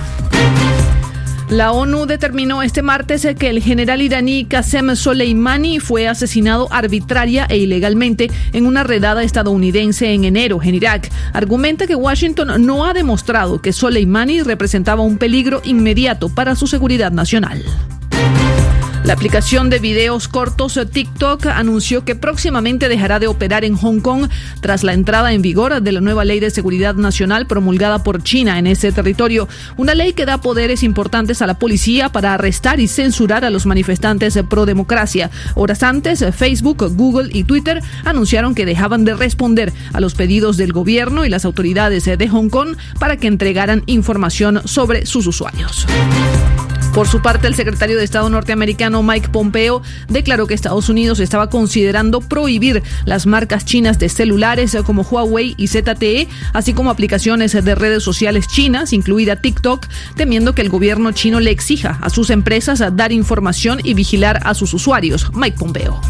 La 1.50 1.73
ONU 1.73 2.07
determinó 2.07 2.62
este 2.62 2.80
martes 2.80 3.26
que 3.37 3.50
el 3.50 3.61
general 3.61 4.00
iraní 4.00 4.45
Qasem 4.45 4.95
Soleimani 4.95 5.80
fue 5.80 6.07
asesinado 6.07 6.69
arbitraria 6.71 7.45
e 7.50 7.59
ilegalmente 7.59 8.30
en 8.52 8.66
una 8.66 8.85
redada 8.85 9.25
estadounidense 9.25 10.14
en 10.14 10.23
enero 10.23 10.61
en 10.62 10.76
Irak. 10.76 11.11
Argumenta 11.33 11.88
que 11.88 11.97
Washington 11.97 12.64
no 12.64 12.87
ha 12.87 12.92
demostrado 12.92 13.61
que 13.61 13.73
Soleimani 13.73 14.42
representaba 14.42 15.02
un 15.02 15.19
peligro 15.19 15.61
inmediato 15.64 16.28
para 16.28 16.54
su 16.54 16.69
seguridad 16.69 17.11
nacional. 17.11 17.64
La 19.11 19.14
aplicación 19.14 19.71
de 19.71 19.81
videos 19.81 20.29
cortos 20.29 20.79
TikTok 20.88 21.47
anunció 21.47 22.05
que 22.05 22.14
próximamente 22.14 22.88
dejará 22.88 23.19
de 23.19 23.26
operar 23.26 23.64
en 23.64 23.75
Hong 23.76 23.99
Kong 23.99 24.29
tras 24.61 24.85
la 24.85 24.93
entrada 24.93 25.33
en 25.33 25.43
vigor 25.43 25.83
de 25.83 25.90
la 25.90 26.00
nueva 26.00 26.25
ley 26.25 26.38
de 26.38 26.49
seguridad 26.49 26.95
nacional 26.95 27.49
promulgada 27.49 28.05
por 28.05 28.23
China 28.23 28.57
en 28.61 28.69
ese 28.69 28.93
territorio. 28.93 29.49
Una 29.76 29.97
ley 29.97 30.12
que 30.12 30.26
da 30.26 30.40
poderes 30.40 30.85
importantes 30.85 31.43
a 31.43 31.49
la 31.49 31.59
policía 31.59 32.11
para 32.11 32.35
arrestar 32.35 32.79
y 32.79 32.87
censurar 32.87 33.45
a 33.45 33.50
los 33.50 33.67
manifestantes 33.67 34.38
pro 34.49 34.64
democracia. 34.64 35.29
Horas 35.57 35.83
antes, 35.83 36.25
Facebook, 36.33 36.95
Google 36.95 37.31
y 37.33 37.43
Twitter 37.43 37.83
anunciaron 38.05 38.55
que 38.55 38.64
dejaban 38.64 39.05
de 39.05 39.17
responder 39.17 39.73
a 39.93 39.99
los 39.99 40.14
pedidos 40.14 40.57
del 40.57 40.73
gobierno 40.73 41.25
y 41.25 41.31
las 41.31 41.45
autoridades 41.45 42.05
de 42.05 42.29
Hong 42.29 42.49
Kong 42.49 42.76
para 43.00 43.17
que 43.17 43.26
entregaran 43.26 43.83
información 43.87 44.62
sobre 44.67 45.05
sus 45.05 45.26
usuarios. 45.26 45.85
Por 46.94 47.06
su 47.06 47.23
parte, 47.23 47.47
el 47.47 47.54
secretario 47.54 47.97
de 47.97 48.02
Estado 48.02 48.28
norteamericano 48.30 49.04
Mike 49.04 49.28
Pompeo 49.28 49.80
declaró 50.09 50.49
que 50.49 50.54
Estados 50.54 50.88
Unidos 50.88 51.20
estaba 51.20 51.49
considerando 51.49 52.20
prohibir 52.20 52.82
las 53.04 53.26
marcas 53.26 53.64
chinas 53.64 54.00
de 54.00 54.09
celulares 54.09 54.76
como 54.85 55.02
Huawei 55.02 55.54
y 55.56 55.68
ZTE, 55.68 56.26
así 56.52 56.73
como 56.73 56.90
aplicaciones 56.90 57.52
de 57.52 57.75
redes 57.76 58.02
sociales 58.02 58.49
chinas, 58.49 58.92
incluida 58.92 59.37
TikTok, 59.37 59.87
temiendo 60.16 60.52
que 60.52 60.62
el 60.62 60.68
gobierno 60.68 61.12
chino 61.12 61.38
le 61.38 61.52
exija 61.52 61.97
a 62.02 62.11
sus 62.11 62.28
empresas 62.28 62.82
dar 62.97 63.12
información 63.12 63.80
y 63.85 63.94
vigilar 63.94 64.40
a 64.42 64.54
sus 64.54 64.75
usuarios. 64.75 65.30
Mike 65.32 65.59
Pompeo. 65.59 66.00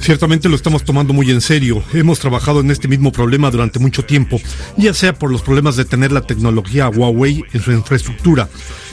Ciertamente 0.00 0.48
lo 0.48 0.56
estamos 0.56 0.82
tomando 0.82 1.12
muy 1.12 1.30
en 1.30 1.42
serio. 1.42 1.82
Hemos 1.92 2.18
trabajado 2.20 2.60
en 2.60 2.70
este 2.70 2.88
mismo 2.88 3.12
problema 3.12 3.50
durante 3.50 3.78
mucho 3.78 4.02
tiempo, 4.02 4.40
ya 4.78 4.94
sea 4.94 5.12
por 5.12 5.30
los 5.30 5.42
problemas 5.42 5.76
de 5.76 5.84
tener 5.84 6.10
la 6.10 6.22
tecnología 6.22 6.88
Huawei 6.88 7.44
en 7.52 7.60
su 7.60 7.70
infraestructura 7.72 8.48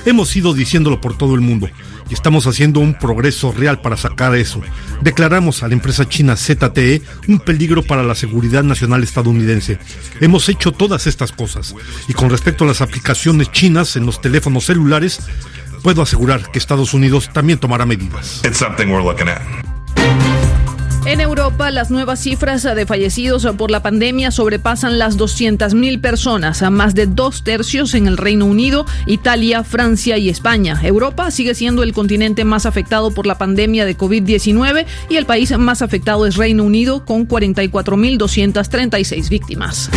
Hemos 0.06 0.36
ido 0.36 0.54
diciéndolo 0.66 1.00
por 1.00 1.16
todo 1.16 1.36
el 1.36 1.42
mundo 1.42 1.70
y 2.10 2.14
estamos 2.16 2.48
haciendo 2.48 2.80
un 2.80 2.96
progreso 2.96 3.52
real 3.52 3.82
para 3.82 3.98
sacar 3.98 4.36
eso. 4.36 4.62
Declaramos 5.02 5.62
a 5.62 5.68
la 5.68 5.76
empresa 5.76 6.10
china 6.10 6.36
ZTE 6.36 7.04
un 7.28 7.40
peligro 7.40 7.84
para 7.84 8.02
la 8.02 8.16
seguridad 8.16 8.64
nacional 8.64 9.04
estadounidense. 9.04 9.78
Hemos 10.22 10.50
hecho 10.50 10.72
todas 10.72 11.06
estas 11.06 11.32
cosas 11.32 11.76
y 12.08 12.14
con 12.14 12.32
respecto 12.32 12.64
a 12.64 12.68
las 12.68 12.82
aplicaciones 12.82 13.52
chinas 13.52 13.96
en 13.96 14.08
los 14.08 14.20
teléfonos 14.22 14.66
celulares, 14.66 15.20
puedo 15.84 16.02
asegurar 16.02 16.50
que 16.50 16.58
Estados 16.58 16.96
Unidos 16.96 17.30
también 17.32 17.60
tomará 17.60 17.86
medidas. 17.86 18.42
En 21.06 21.22
Europa, 21.22 21.70
las 21.70 21.92
nuevas 21.92 22.20
cifras 22.20 22.64
de 22.64 22.86
fallecidos 22.88 23.46
por 23.58 23.70
la 23.70 23.84
pandemia 23.84 24.32
sobrepasan 24.32 24.98
las 24.98 25.20
200.000 25.20 26.02
personas, 26.02 26.64
a 26.64 26.72
más 26.72 26.96
de 26.96 27.06
dos 27.06 27.44
tercios 27.44 27.94
en 27.94 28.08
el 28.08 28.18
Reino 28.18 28.46
Unido, 28.46 28.88
Italia, 29.06 29.64
Francia 29.64 30.18
y 30.18 30.30
España. 30.30 30.80
Europa 30.82 31.30
sigue 31.30 31.54
siendo 31.54 31.84
el 31.84 31.94
continente 31.94 32.44
más 32.44 32.66
afectado 32.66 33.12
por 33.12 33.28
la 33.28 33.38
pandemia 33.38 33.86
de 33.86 33.96
COVID-19 33.96 34.88
y 35.08 35.18
el 35.18 35.28
país 35.28 35.56
más 35.56 35.84
afectado 35.84 36.26
es 36.26 36.38
Reino 36.38 36.64
Unido, 36.64 37.06
con 37.06 37.28
44.236 37.28 39.30
víctimas. 39.30 39.92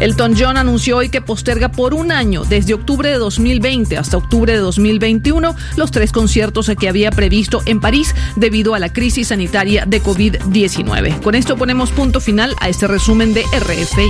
Elton 0.00 0.34
John 0.38 0.56
anunció 0.56 0.98
hoy 0.98 1.08
que 1.08 1.20
posterga 1.20 1.70
por 1.70 1.92
un 1.92 2.12
año, 2.12 2.44
desde 2.44 2.74
octubre 2.74 3.10
de 3.10 3.16
2020 3.16 3.98
hasta 3.98 4.16
octubre 4.16 4.52
de 4.52 4.58
2021, 4.58 5.54
los 5.76 5.90
tres 5.90 6.12
conciertos 6.12 6.70
que 6.78 6.88
había 6.88 7.10
previsto 7.10 7.60
en 7.66 7.80
París 7.80 8.14
debido 8.36 8.74
a 8.74 8.78
la 8.78 8.92
crisis 8.92 9.28
sanitaria 9.28 9.86
de 9.86 10.00
COVID-19. 10.00 11.20
Con 11.20 11.34
esto 11.34 11.56
ponemos 11.56 11.90
punto 11.90 12.20
final 12.20 12.54
a 12.60 12.68
este 12.68 12.86
resumen 12.86 13.34
de 13.34 13.42
RFI. 13.42 14.08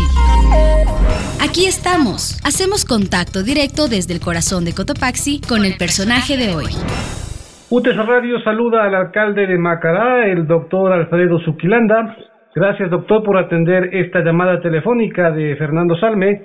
Aquí 1.40 1.66
estamos. 1.66 2.38
Hacemos 2.44 2.84
contacto 2.84 3.42
directo 3.42 3.88
desde 3.88 4.12
el 4.12 4.20
corazón 4.20 4.64
de 4.64 4.74
Cotopaxi 4.74 5.40
con 5.40 5.64
el 5.64 5.76
personaje 5.78 6.36
de 6.36 6.54
hoy. 6.54 6.72
UTES 7.70 7.96
Radio 7.96 8.42
saluda 8.42 8.84
al 8.84 8.94
alcalde 8.94 9.46
de 9.46 9.58
Macará, 9.58 10.26
el 10.26 10.46
doctor 10.46 10.92
Alfredo 10.92 11.38
Zuquilanda, 11.44 12.16
Gracias, 12.54 12.90
doctor, 12.90 13.22
por 13.22 13.36
atender 13.36 13.90
esta 13.92 14.20
llamada 14.20 14.60
telefónica 14.60 15.30
de 15.30 15.54
Fernando 15.56 15.96
Salme 15.96 16.44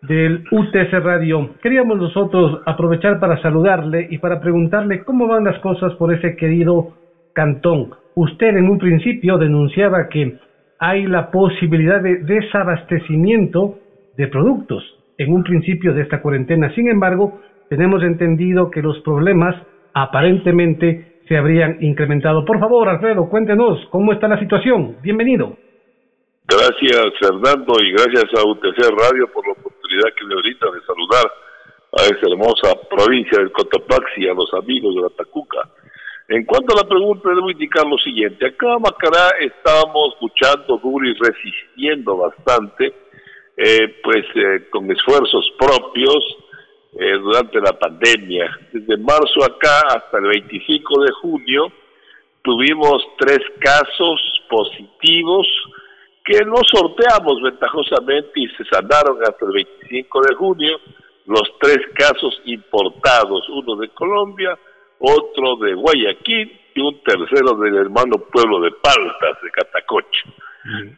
del 0.00 0.44
UTC 0.50 0.92
Radio. 1.02 1.50
Queríamos 1.62 1.98
nosotros 1.98 2.62
aprovechar 2.64 3.20
para 3.20 3.40
saludarle 3.42 4.08
y 4.10 4.18
para 4.18 4.40
preguntarle 4.40 5.04
cómo 5.04 5.28
van 5.28 5.44
las 5.44 5.58
cosas 5.60 5.92
por 5.94 6.12
ese 6.12 6.36
querido 6.36 6.94
cantón. 7.34 7.90
Usted 8.14 8.56
en 8.56 8.68
un 8.68 8.78
principio 8.78 9.36
denunciaba 9.36 10.08
que 10.08 10.38
hay 10.78 11.06
la 11.06 11.30
posibilidad 11.30 12.00
de 12.00 12.16
desabastecimiento 12.24 13.78
de 14.16 14.28
productos 14.28 14.82
en 15.18 15.32
un 15.32 15.44
principio 15.44 15.92
de 15.92 16.02
esta 16.02 16.22
cuarentena. 16.22 16.70
Sin 16.74 16.88
embargo, 16.88 17.40
tenemos 17.68 18.02
entendido 18.02 18.70
que 18.70 18.82
los 18.82 18.98
problemas 19.00 19.54
aparentemente 19.92 21.11
se 21.28 21.36
habrían 21.36 21.78
incrementado. 21.82 22.44
Por 22.44 22.58
favor, 22.58 22.88
Alfredo, 22.88 23.28
cuéntenos 23.28 23.78
cómo 23.90 24.12
está 24.12 24.28
la 24.28 24.38
situación. 24.38 24.96
Bienvenido. 25.02 25.56
Gracias, 26.46 27.06
Fernando, 27.20 27.74
y 27.82 27.92
gracias 27.92 28.24
a 28.36 28.46
UTC 28.46 28.78
Radio 28.98 29.28
por 29.32 29.46
la 29.46 29.52
oportunidad 29.52 30.12
que 30.18 30.26
me 30.26 30.34
brinda 30.34 30.70
de 30.70 30.80
saludar 30.86 31.32
a 31.92 32.02
esta 32.04 32.30
hermosa 32.30 32.74
provincia 32.88 33.38
del 33.38 33.52
Cotopaxi, 33.52 34.28
a 34.28 34.34
los 34.34 34.52
amigos 34.54 34.94
de 34.94 35.02
la 35.02 35.08
Tacuca. 35.10 35.68
En 36.28 36.44
cuanto 36.44 36.74
a 36.74 36.82
la 36.82 36.88
pregunta, 36.88 37.28
debo 37.28 37.50
indicar 37.50 37.86
lo 37.86 37.98
siguiente. 37.98 38.46
Acá 38.46 38.74
en 38.74 38.82
Macará 38.82 39.30
estábamos 39.40 40.16
luchando 40.20 40.78
duro 40.78 41.06
y 41.06 41.14
resistiendo 41.14 42.16
bastante, 42.16 42.92
eh, 43.56 44.00
pues 44.02 44.24
eh, 44.34 44.68
con 44.70 44.90
esfuerzos 44.90 45.52
propios, 45.58 46.24
eh, 46.98 47.18
durante 47.18 47.60
la 47.60 47.72
pandemia. 47.78 48.58
Desde 48.72 48.96
marzo 48.98 49.44
acá 49.44 49.80
hasta 49.88 50.18
el 50.18 50.24
25 50.24 51.02
de 51.02 51.12
junio 51.20 51.72
tuvimos 52.42 53.02
tres 53.18 53.40
casos 53.60 54.20
positivos 54.48 55.46
que 56.24 56.38
no 56.44 56.56
sorteamos 56.70 57.42
ventajosamente 57.42 58.32
y 58.34 58.48
se 58.48 58.64
sanaron 58.64 59.18
hasta 59.22 59.46
el 59.46 59.52
25 59.52 60.20
de 60.22 60.34
junio 60.34 60.78
los 61.26 61.42
tres 61.60 61.78
casos 61.94 62.40
importados, 62.44 63.48
uno 63.48 63.76
de 63.76 63.88
Colombia, 63.90 64.58
otro 64.98 65.56
de 65.56 65.74
Guayaquil 65.74 66.60
y 66.74 66.80
un 66.80 67.02
tercero 67.02 67.56
del 67.58 67.76
hermano 67.76 68.18
pueblo 68.30 68.60
de 68.60 68.70
Paltas, 68.72 69.42
de 69.42 69.50
Catacoche. 69.50 70.24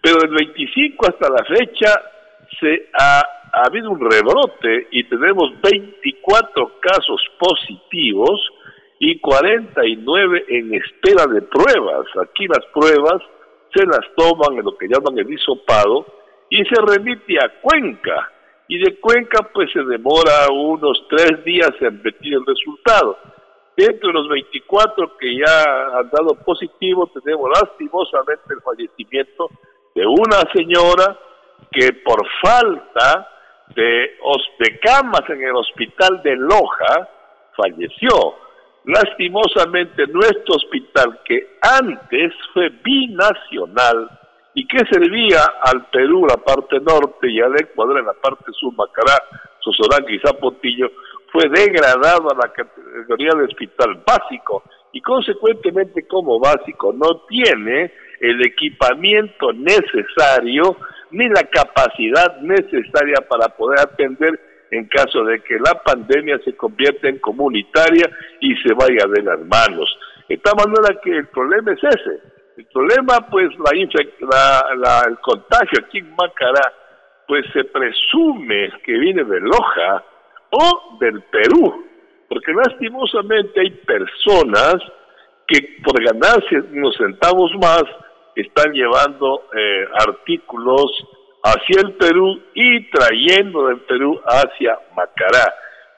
Pero 0.03 0.17
del 0.21 0.35
25 0.35 1.07
hasta 1.07 1.29
la 1.31 1.45
fecha 1.45 2.03
se 2.61 2.91
ha 3.01 3.23
ha 3.55 3.67
habido 3.67 3.91
un 3.91 4.01
rebrote 4.01 4.89
y 4.91 5.05
tenemos 5.05 5.53
24 5.63 6.81
casos 6.81 7.21
positivos 7.39 8.41
y 8.99 9.21
49 9.21 10.45
en 10.49 10.75
espera 10.75 11.27
de 11.27 11.43
pruebas. 11.43 12.07
Aquí 12.21 12.47
las 12.49 12.65
pruebas 12.73 13.23
se 13.73 13.87
las 13.87 14.01
toman 14.17 14.59
en 14.59 14.65
lo 14.65 14.77
que 14.77 14.89
llaman 14.89 15.19
el 15.19 15.33
hisopado 15.33 16.05
y 16.51 16.65
se 16.65 16.81
remite 16.81 17.39
a 17.39 17.61
Cuenca. 17.61 18.33
Y 18.67 18.79
de 18.79 18.99
Cuenca 18.99 19.49
pues 19.53 19.71
se 19.73 19.83
demora 19.85 20.49
unos 20.51 21.07
tres 21.09 21.45
días 21.45 21.71
en 21.81 22.01
emitir 22.01 22.35
el 22.35 22.47
resultado. 22.47 23.19
Dentro 23.77 24.09
de 24.09 24.15
los 24.15 24.29
24 24.29 25.17
que 25.17 25.37
ya 25.37 25.99
han 25.99 26.11
dado 26.11 26.35
positivo, 26.45 27.11
tenemos 27.23 27.51
lastimosamente 27.51 28.55
el 28.55 28.63
fallecimiento 28.63 29.49
de 29.95 30.07
una 30.07 30.41
señora 30.53 31.19
que 31.71 31.93
por 32.05 32.25
falta 32.41 33.29
de, 33.69 34.11
de 34.59 34.79
camas 34.81 35.29
en 35.29 35.43
el 35.43 35.57
hospital 35.57 36.23
de 36.23 36.37
Loja 36.37 37.09
falleció. 37.57 38.37
Lastimosamente 38.85 40.07
nuestro 40.09 40.57
hospital, 40.57 41.21
que 41.25 41.57
antes 41.63 42.33
fue 42.53 42.69
binacional 42.69 44.11
y 44.53 44.67
que 44.67 44.79
servía 44.91 45.41
al 45.63 45.87
Perú, 45.87 46.27
la 46.29 46.37
parte 46.37 46.79
norte, 46.81 47.31
y 47.31 47.41
al 47.41 47.57
Ecuador, 47.59 47.99
en 47.99 48.07
la 48.07 48.13
parte 48.13 48.45
sur, 48.53 48.75
Macará, 48.75 49.19
Sosorán 49.61 50.05
y 50.09 50.19
Zapotillo, 50.19 50.91
fue 51.33 51.49
degradado 51.49 52.31
a 52.31 52.37
la 52.37 52.53
categoría 52.53 53.31
de 53.37 53.45
hospital 53.45 54.03
básico 54.07 54.63
y 54.93 55.01
consecuentemente 55.01 56.07
como 56.07 56.39
básico 56.39 56.93
no 56.93 57.23
tiene 57.27 57.93
el 58.21 58.45
equipamiento 58.45 59.53
necesario 59.53 60.77
ni 61.11 61.29
la 61.29 61.43
capacidad 61.45 62.41
necesaria 62.41 63.17
para 63.29 63.49
poder 63.57 63.81
atender 63.81 64.41
en 64.71 64.87
caso 64.87 65.25
de 65.25 65.41
que 65.43 65.55
la 65.55 65.81
pandemia 65.85 66.39
se 66.45 66.57
convierta 66.57 67.09
en 67.09 67.19
comunitaria 67.19 68.11
y 68.41 68.55
se 68.57 68.75
vaya 68.75 69.07
de 69.09 69.23
las 69.23 69.41
manos. 69.47 69.89
De 70.29 70.37
tal 70.39 70.55
manera 70.57 71.01
que 71.03 71.11
el 71.11 71.27
problema 71.29 71.73
es 71.73 71.85
ese. 71.85 72.21
El 72.57 72.67
problema, 72.67 73.19
pues, 73.31 73.51
la, 73.59 74.65
la, 74.77 75.03
el 75.09 75.19
contagio 75.19 75.81
aquí 75.81 75.99
en 75.99 76.11
Macará, 76.11 76.73
pues 77.27 77.45
se 77.53 77.65
presume 77.65 78.71
que 78.85 78.93
viene 78.93 79.25
de 79.25 79.41
Loja 79.41 80.05
o 80.51 80.99
del 81.01 81.23
Perú, 81.23 81.85
porque 82.29 82.53
lastimosamente 82.53 83.61
hay 83.61 83.71
personas 83.71 84.77
que 85.47 85.79
por 85.83 86.03
ganarse 86.03 86.61
unos 86.73 86.97
centavos 86.97 87.51
más 87.61 87.83
están 88.43 88.73
llevando 88.73 89.49
eh, 89.57 89.87
artículos 90.07 90.91
hacia 91.43 91.83
el 91.83 91.93
Perú 91.95 92.41
y 92.55 92.91
trayendo 92.91 93.69
del 93.69 93.81
Perú 93.81 94.21
hacia 94.25 94.79
Macará. 94.97 95.55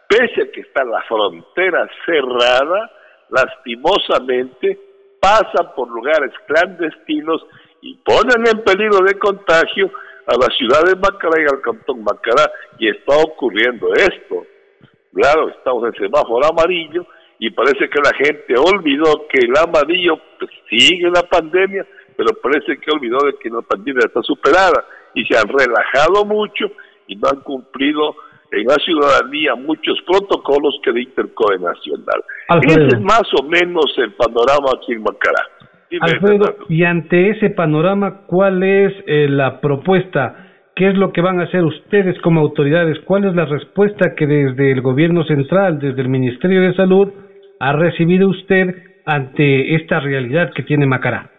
Pese 0.09 0.43
a 0.43 0.53
que 0.53 0.61
está 0.61 0.85
la 0.85 1.03
frontera 1.03 1.89
cerrada, 2.05 2.91
lastimosamente, 3.31 4.79
pasan 5.21 5.75
por 5.75 5.89
lugares 5.89 6.33
clandestinos 6.47 7.45
y 7.81 7.95
ponen 7.99 8.47
en 8.47 8.65
peligro 8.65 9.05
de 9.05 9.19
contagio 9.19 9.91
a 10.27 10.35
la 10.35 10.47
ciudad 10.57 10.83
de 10.85 10.97
Macará 10.97 11.41
y 11.41 11.45
al 11.45 11.61
cantón 11.61 12.03
Macará. 12.03 12.51
Y 12.79 12.89
está 12.89 13.17
ocurriendo 13.17 13.93
esto. 13.95 14.47
Claro, 15.13 15.49
estamos 15.49 15.85
en 15.85 15.95
semáforo 15.95 16.47
amarillo 16.47 17.07
y 17.39 17.51
parece 17.51 17.89
que 17.89 18.01
la 18.03 18.13
gente 18.15 18.55
olvidó 18.59 19.27
que 19.29 19.47
el 19.47 19.57
amarillo 19.57 20.19
pues, 20.39 20.51
sigue 20.69 21.11
la 21.11 21.23
pandemia, 21.23 21.87
pero 22.17 22.31
parece 22.43 22.79
que 22.79 22.91
olvidó 22.91 23.19
de 23.27 23.35
que 23.41 23.51
la 23.51 23.63
pandemia 23.63 24.07
está 24.07 24.23
superada 24.23 24.85
y 25.15 25.25
se 25.25 25.37
han 25.37 25.49
relajado 25.49 26.25
mucho 26.25 26.67
y 27.07 27.17
no 27.17 27.29
han 27.29 27.41
cumplido 27.41 28.15
en 28.53 28.67
la 28.67 28.77
ciudadanía 28.77 29.55
muchos 29.55 29.99
protocolos 30.07 30.79
que 30.83 30.93
dicta 30.93 31.23
el 31.23 31.35
COE 31.35 31.59
Nacional. 31.59 32.23
Ese 32.63 32.87
es 32.87 33.01
más 33.01 33.25
o 33.41 33.45
menos 33.45 33.87
el 33.99 34.13
panorama 34.15 34.71
aquí 34.77 34.93
en 34.93 35.03
Macará. 35.03 35.43
Alfredo, 36.01 36.57
y 36.69 36.85
ante 36.85 37.31
ese 37.31 37.51
panorama, 37.51 38.23
¿cuál 38.27 38.63
es 38.63 38.93
eh, 39.07 39.29
la 39.29 39.61
propuesta? 39.61 40.47
¿Qué 40.75 40.89
es 40.89 40.97
lo 40.97 41.13
que 41.13 41.23
van 41.23 41.41
a 41.41 41.45
hacer 41.45 41.65
ustedes 41.65 42.21
como 42.21 42.41
autoridades? 42.41 42.99
¿Cuál 43.05 43.25
es 43.25 43.35
la 43.35 43.47
respuesta 43.47 44.15
que 44.15 44.27
desde 44.27 44.73
el 44.73 44.83
gobierno 44.83 45.25
central, 45.25 45.79
desde 45.79 46.03
el 46.03 46.09
Ministerio 46.09 46.61
de 46.61 46.75
Salud, 46.75 47.13
ha 47.61 47.73
recibido 47.73 48.29
usted 48.29 48.75
ante 49.07 49.77
esta 49.77 50.01
realidad 50.01 50.53
que 50.55 50.65
tiene 50.65 50.87
Macará? 50.87 51.31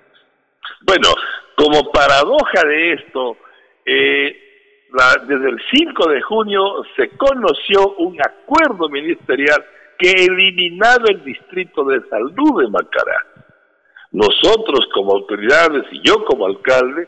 Bueno, 0.82 1.10
como 1.56 1.92
paradoja 1.92 2.68
de 2.68 2.94
esto, 2.94 3.38
eh, 3.86 4.48
desde 5.28 5.50
el 5.50 5.60
5 5.72 6.10
de 6.10 6.22
junio 6.22 6.62
se 6.96 7.10
conoció 7.18 7.96
un 7.98 8.18
acuerdo 8.22 8.88
ministerial 8.90 9.66
que 9.98 10.12
eliminaba 10.12 11.06
el 11.10 11.24
distrito 11.24 11.84
de 11.84 12.02
salud 12.10 12.62
de 12.62 12.70
Macará. 12.70 13.26
Nosotros 14.12 14.88
como 14.94 15.14
autoridades 15.14 15.84
y 15.92 16.02
yo 16.08 16.24
como 16.26 16.46
alcalde 16.46 17.08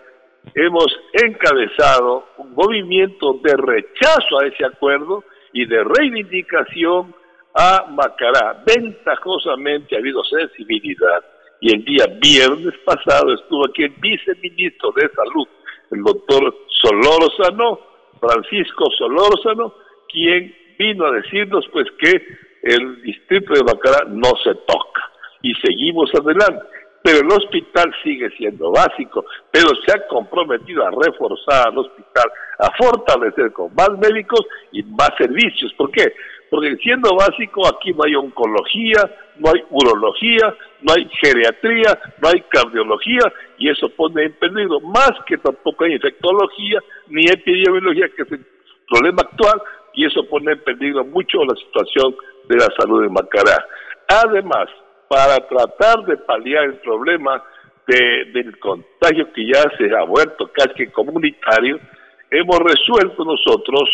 hemos 0.55 0.87
encabezado 1.13 2.25
un 2.37 2.53
movimiento 2.53 3.39
de 3.43 3.55
rechazo 3.55 4.39
a 4.41 4.47
ese 4.47 4.65
acuerdo 4.65 5.23
y 5.53 5.65
de 5.65 5.83
reivindicación 5.83 7.13
a 7.53 7.85
Macará. 7.89 8.63
Ventajosamente 8.65 9.95
ha 9.95 9.99
habido 9.99 10.23
sensibilidad 10.23 11.23
y 11.61 11.73
el 11.73 11.83
día 11.85 12.05
viernes 12.21 12.73
pasado 12.85 13.33
estuvo 13.33 13.65
aquí 13.67 13.83
el 13.83 13.93
viceministro 13.99 14.91
de 14.95 15.09
Salud, 15.09 15.47
el 15.91 16.03
doctor 16.03 16.55
Solórzano, 16.81 17.79
Francisco 18.19 18.85
Solórzano, 18.97 19.73
quien 20.11 20.55
vino 20.77 21.05
a 21.05 21.11
decirnos 21.11 21.65
pues 21.71 21.85
que 21.99 22.21
el 22.63 23.01
distrito 23.01 23.53
de 23.53 23.63
Macará 23.63 24.05
no 24.09 24.31
se 24.43 24.53
toca 24.65 25.11
y 25.41 25.53
seguimos 25.55 26.09
adelante 26.13 26.79
pero 27.03 27.19
el 27.19 27.31
hospital 27.31 27.93
sigue 28.03 28.29
siendo 28.31 28.71
básico, 28.71 29.25
pero 29.51 29.69
se 29.85 29.91
ha 29.93 30.07
comprometido 30.07 30.85
a 30.85 30.91
reforzar 30.91 31.67
al 31.67 31.77
hospital, 31.77 32.31
a 32.59 32.69
fortalecer 32.77 33.51
con 33.53 33.73
más 33.73 33.89
médicos 33.97 34.41
y 34.71 34.83
más 34.83 35.09
servicios. 35.17 35.73
¿Por 35.73 35.91
qué? 35.91 36.13
Porque 36.49 36.75
siendo 36.77 37.09
básico 37.15 37.67
aquí 37.67 37.93
no 37.93 38.03
hay 38.05 38.15
oncología, 38.15 39.01
no 39.39 39.51
hay 39.51 39.63
urología, 39.69 40.53
no 40.81 40.93
hay 40.93 41.09
geriatría, 41.21 41.97
no 42.21 42.29
hay 42.29 42.41
cardiología 42.49 43.21
y 43.57 43.69
eso 43.69 43.89
pone 43.89 44.25
en 44.25 44.33
peligro 44.33 44.79
más 44.81 45.11
que 45.25 45.37
tampoco 45.37 45.85
hay 45.85 45.93
infectología 45.93 46.79
ni 47.07 47.25
epidemiología 47.25 48.09
que 48.15 48.23
es 48.23 48.31
el 48.31 48.45
problema 48.87 49.21
actual 49.21 49.61
y 49.93 50.05
eso 50.05 50.23
pone 50.29 50.51
en 50.51 50.63
peligro 50.63 51.03
mucho 51.05 51.43
la 51.43 51.55
situación 51.55 52.15
de 52.47 52.55
la 52.55 52.67
salud 52.77 53.03
de 53.03 53.09
Macará. 53.09 53.65
Además, 54.07 54.67
para 55.07 55.37
tratar 55.47 56.05
de 56.05 56.17
paliar 56.17 56.65
el 56.65 56.75
problema 56.75 57.43
del 57.87 58.59
contagio 58.59 59.33
que 59.33 59.47
ya 59.47 59.63
se 59.77 59.89
ha 59.95 60.03
vuelto 60.03 60.51
casi 60.53 60.87
comunitario, 60.91 61.79
hemos 62.29 62.59
resuelto 62.59 63.25
nosotros 63.25 63.89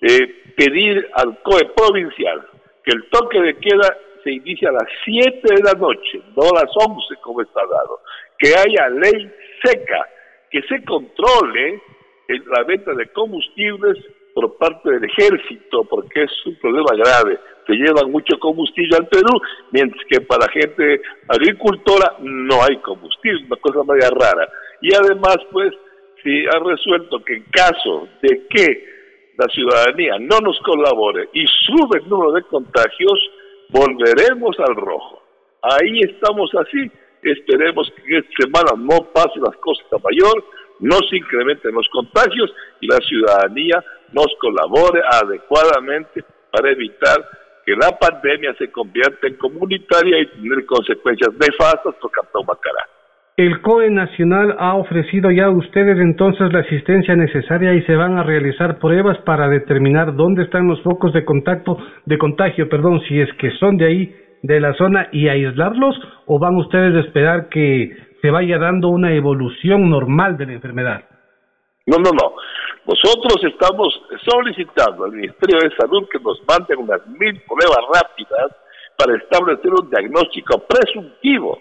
eh, 0.00 0.52
pedir 0.56 1.08
al 1.14 1.42
COE 1.42 1.64
provincial 1.76 2.46
que 2.84 2.92
el 2.92 3.08
toque 3.10 3.40
de 3.40 3.56
queda 3.58 3.96
se 4.22 4.32
inicie 4.32 4.68
a 4.68 4.72
las 4.72 4.88
7 5.04 5.40
de 5.42 5.62
la 5.62 5.72
noche, 5.78 6.20
no 6.36 6.42
a 6.42 6.64
las 6.64 6.72
11 6.74 7.16
como 7.22 7.42
está 7.42 7.60
dado, 7.60 8.00
que 8.38 8.48
haya 8.54 8.88
ley 8.88 9.30
seca, 9.62 10.08
que 10.50 10.62
se 10.62 10.84
controle 10.84 11.80
la 12.28 12.62
venta 12.64 12.92
de 12.94 13.06
combustibles 13.08 13.98
por 14.34 14.56
parte 14.56 14.90
del 14.90 15.04
ejército, 15.04 15.84
porque 15.84 16.22
es 16.22 16.46
un 16.46 16.56
problema 16.56 16.96
grave. 16.96 17.38
Se 17.66 17.74
llevan 17.74 18.10
mucho 18.10 18.38
combustible 18.38 18.96
al 18.96 19.08
Perú, 19.08 19.40
mientras 19.70 20.02
que 20.08 20.20
para 20.22 20.50
gente 20.50 21.00
agricultora 21.28 22.16
no 22.20 22.62
hay 22.62 22.76
combustible, 22.78 23.44
una 23.46 23.56
cosa 23.56 23.80
media 23.84 24.10
rara. 24.10 24.48
Y 24.80 24.94
además, 24.94 25.36
pues, 25.50 25.72
si 26.22 26.44
ha 26.46 26.58
resuelto 26.58 27.22
que 27.24 27.34
en 27.34 27.44
caso 27.52 28.08
de 28.22 28.46
que 28.48 28.92
la 29.36 29.46
ciudadanía 29.48 30.18
no 30.18 30.38
nos 30.40 30.58
colabore 30.60 31.28
y 31.32 31.44
sube 31.66 32.00
el 32.00 32.08
número 32.08 32.32
de 32.32 32.42
contagios, 32.42 33.18
volveremos 33.72 34.56
al 34.60 34.76
rojo. 34.76 35.22
Ahí 35.62 36.00
estamos 36.00 36.50
así. 36.54 36.90
Esperemos 37.22 37.90
que 37.96 38.18
esta 38.18 38.30
semana 38.44 38.72
no 38.76 39.12
pase 39.12 39.38
las 39.38 39.56
cosas 39.58 39.86
a 39.92 39.98
mayor, 39.98 40.44
no 40.80 40.96
se 41.08 41.16
incrementen 41.16 41.72
los 41.72 41.88
contagios 41.88 42.52
y 42.80 42.88
la 42.88 42.98
ciudadanía 42.98 43.82
nos 44.12 44.26
colabore 44.40 45.00
adecuadamente 45.08 46.24
para 46.50 46.72
evitar 46.72 47.16
que 47.64 47.76
la 47.76 47.96
pandemia 47.96 48.54
se 48.58 48.72
convierta 48.72 49.28
en 49.28 49.36
comunitaria 49.36 50.18
y 50.18 50.26
tener 50.26 50.66
consecuencias 50.66 51.32
nefastas 51.34 51.94
por 52.00 52.10
Cantón 52.10 52.44
Macará. 52.44 52.88
El 53.34 53.62
COE 53.62 53.88
Nacional 53.88 54.54
ha 54.58 54.74
ofrecido 54.74 55.30
ya 55.30 55.46
a 55.46 55.50
ustedes 55.50 55.98
entonces 55.98 56.52
la 56.52 56.60
asistencia 56.60 57.16
necesaria 57.16 57.72
y 57.72 57.80
se 57.84 57.96
van 57.96 58.18
a 58.18 58.22
realizar 58.22 58.78
pruebas 58.78 59.16
para 59.24 59.48
determinar 59.48 60.14
dónde 60.14 60.42
están 60.42 60.68
los 60.68 60.82
focos 60.82 61.14
de 61.14 61.24
contacto, 61.24 61.78
de 62.04 62.18
contagio, 62.18 62.68
perdón, 62.68 63.00
si 63.08 63.18
es 63.18 63.32
que 63.38 63.50
son 63.52 63.78
de 63.78 63.86
ahí, 63.86 64.16
de 64.42 64.60
la 64.60 64.74
zona 64.74 65.08
y 65.12 65.28
aislarlos 65.28 65.98
o 66.26 66.38
van 66.38 66.56
ustedes 66.56 66.94
a 66.94 67.06
esperar 67.06 67.48
que 67.48 67.96
se 68.20 68.30
vaya 68.30 68.58
dando 68.58 68.88
una 68.90 69.14
evolución 69.14 69.88
normal 69.88 70.36
de 70.36 70.46
la 70.46 70.52
enfermedad? 70.52 71.02
No, 71.86 71.96
no, 71.96 72.10
no. 72.10 72.34
Nosotros 72.86 73.42
estamos 73.44 73.98
solicitando 74.28 75.04
al 75.04 75.12
Ministerio 75.12 75.58
de 75.58 75.74
Salud 75.76 76.06
que 76.12 76.18
nos 76.18 76.38
manden 76.46 76.80
unas 76.80 77.06
mil 77.06 77.40
pruebas 77.48 77.80
rápidas 77.94 78.52
para 78.98 79.16
establecer 79.16 79.70
un 79.72 79.88
diagnóstico 79.88 80.62
presuntivo 80.68 81.58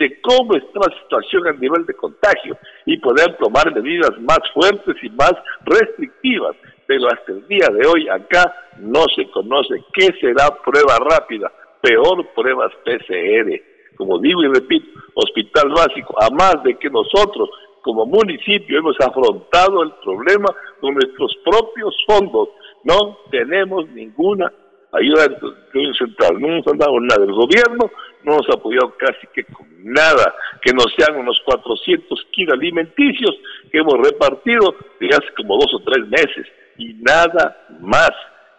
de 0.00 0.18
cómo 0.22 0.54
está 0.56 0.80
la 0.80 0.96
situación 1.02 1.46
a 1.46 1.52
nivel 1.52 1.84
de 1.84 1.92
contagio 1.92 2.56
y 2.86 2.96
poder 2.98 3.36
tomar 3.36 3.70
medidas 3.74 4.18
más 4.20 4.40
fuertes 4.54 4.96
y 5.02 5.10
más 5.10 5.34
restrictivas. 5.66 6.56
Pero 6.86 7.06
hasta 7.06 7.32
el 7.32 7.46
día 7.46 7.68
de 7.68 7.86
hoy 7.86 8.08
acá 8.08 8.52
no 8.78 9.04
se 9.14 9.30
conoce 9.30 9.84
qué 9.92 10.08
será 10.18 10.48
prueba 10.64 10.96
rápida, 10.98 11.52
peor 11.82 12.26
pruebas 12.34 12.72
PCR. 12.82 13.60
Como 13.96 14.18
digo 14.18 14.42
y 14.42 14.48
repito, 14.48 14.88
hospital 15.14 15.68
básico, 15.68 16.14
a 16.18 16.30
más 16.30 16.62
de 16.64 16.78
que 16.78 16.88
nosotros 16.88 17.50
como 17.82 18.06
municipio 18.06 18.78
hemos 18.78 18.96
afrontado 19.00 19.82
el 19.82 19.92
problema 20.02 20.48
con 20.80 20.94
nuestros 20.94 21.36
propios 21.44 21.94
fondos. 22.06 22.48
No 22.84 23.18
tenemos 23.30 23.86
ninguna 23.90 24.50
ayuda 24.92 25.28
del 25.28 25.94
central, 25.94 26.40
no 26.40 26.48
nos 26.48 26.66
han 26.66 26.78
dado 26.78 27.00
nada. 27.00 27.24
El 27.24 27.32
gobierno 27.32 27.90
no 28.24 28.36
nos 28.36 28.48
ha 28.50 28.58
apoyado 28.58 28.94
casi 28.98 29.26
que 29.34 29.44
con 29.44 29.66
nada, 29.84 30.34
que 30.62 30.72
nos 30.72 30.86
sean 30.96 31.18
unos 31.18 31.40
400 31.44 32.26
kilos 32.32 32.54
alimenticios 32.54 33.36
que 33.70 33.78
hemos 33.78 33.94
repartido 33.98 34.74
desde 34.98 35.16
hace 35.16 35.34
como 35.36 35.56
dos 35.56 35.72
o 35.74 35.80
tres 35.80 36.06
meses 36.08 36.46
y 36.78 36.94
nada 37.00 37.66
más. 37.80 38.10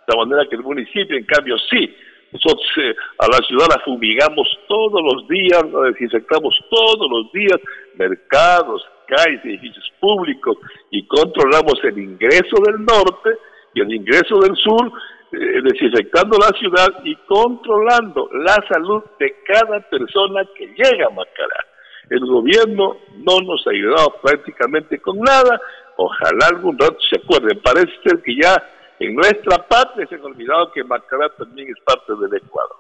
De 0.07 0.17
manera 0.17 0.49
que 0.49 0.55
el 0.55 0.63
municipio, 0.63 1.15
en 1.15 1.25
cambio, 1.25 1.57
sí, 1.69 1.95
nosotros 2.31 2.65
eh, 2.77 2.95
a 3.19 3.27
la 3.27 3.45
ciudad 3.47 3.67
la 3.69 3.83
fumigamos 3.83 4.47
todos 4.67 5.01
los 5.01 5.27
días, 5.27 5.63
la 5.71 5.91
desinfectamos 5.91 6.57
todos 6.69 7.09
los 7.09 7.31
días, 7.33 7.59
mercados, 7.95 8.83
calles, 9.07 9.43
edificios 9.43 9.91
públicos, 9.99 10.57
y 10.89 11.05
controlamos 11.07 11.75
el 11.83 11.97
ingreso 11.97 12.55
del 12.65 12.85
norte 12.85 13.29
y 13.73 13.81
el 13.81 13.93
ingreso 13.93 14.39
del 14.39 14.55
sur, 14.55 14.91
desinfectando 15.31 16.37
la 16.37 16.57
ciudad 16.57 16.89
y 17.03 17.15
controlando 17.27 18.29
la 18.33 18.57
salud 18.69 19.03
de 19.19 19.35
cada 19.45 19.79
persona 19.89 20.43
que 20.55 20.67
llega 20.67 21.07
a 21.07 21.09
Macará. 21.09 21.65
El 22.09 22.25
gobierno 22.25 22.97
no 23.19 23.39
nos 23.39 23.65
ha 23.65 23.71
ayudado 23.71 24.15
prácticamente 24.21 24.99
con 24.99 25.17
nada, 25.19 25.61
ojalá 25.95 26.47
algún 26.53 26.77
rato 26.77 26.97
se 27.09 27.17
acuerden, 27.17 27.61
parece 27.63 27.91
ser 28.03 28.21
que 28.21 28.35
ya 28.35 28.61
en 28.99 29.15
nuestra 29.15 29.65
patria 29.67 30.05
se 30.07 30.15
han 30.15 30.25
olvidado 30.25 30.71
que 30.73 30.83
Macará 30.83 31.29
también 31.37 31.69
es 31.69 31.81
parte 31.85 32.13
del 32.13 32.35
Ecuador. 32.35 32.77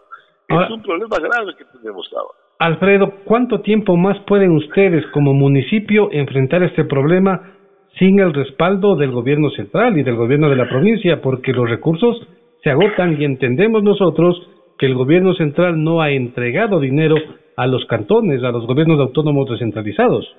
es 0.49 0.69
un 0.69 0.83
problema 0.83 1.17
grave 1.17 1.55
que 1.57 1.65
tenemos 1.65 2.09
ahora. 2.13 2.37
Alfredo, 2.59 3.13
¿cuánto 3.23 3.61
tiempo 3.61 3.95
más 3.95 4.19
pueden 4.27 4.51
ustedes 4.51 5.03
como 5.13 5.33
municipio 5.33 6.09
enfrentar 6.11 6.61
este 6.63 6.83
problema 6.83 7.53
sin 7.97 8.19
el 8.19 8.33
respaldo 8.33 8.95
del 8.95 9.11
gobierno 9.11 9.49
central 9.49 9.97
y 9.97 10.03
del 10.03 10.15
gobierno 10.15 10.49
de 10.49 10.57
la 10.57 10.69
provincia? 10.69 11.21
Porque 11.21 11.53
los 11.53 11.69
recursos 11.69 12.27
se 12.63 12.69
agotan 12.69 13.19
y 13.19 13.25
entendemos 13.25 13.83
nosotros 13.83 14.49
que 14.77 14.85
el 14.85 14.95
gobierno 14.95 15.33
central 15.33 15.83
no 15.83 16.01
ha 16.01 16.11
entregado 16.11 16.79
dinero 16.79 17.15
a 17.55 17.67
los 17.67 17.85
cantones, 17.85 18.43
a 18.43 18.51
los 18.51 18.65
gobiernos 18.65 18.99
autónomos 18.99 19.49
descentralizados. 19.49 20.35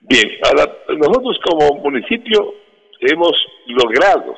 Bien, 0.00 0.24
nosotros 0.98 1.38
como 1.44 1.80
municipio 1.80 2.54
hemos 3.00 3.32
logrado 3.66 4.34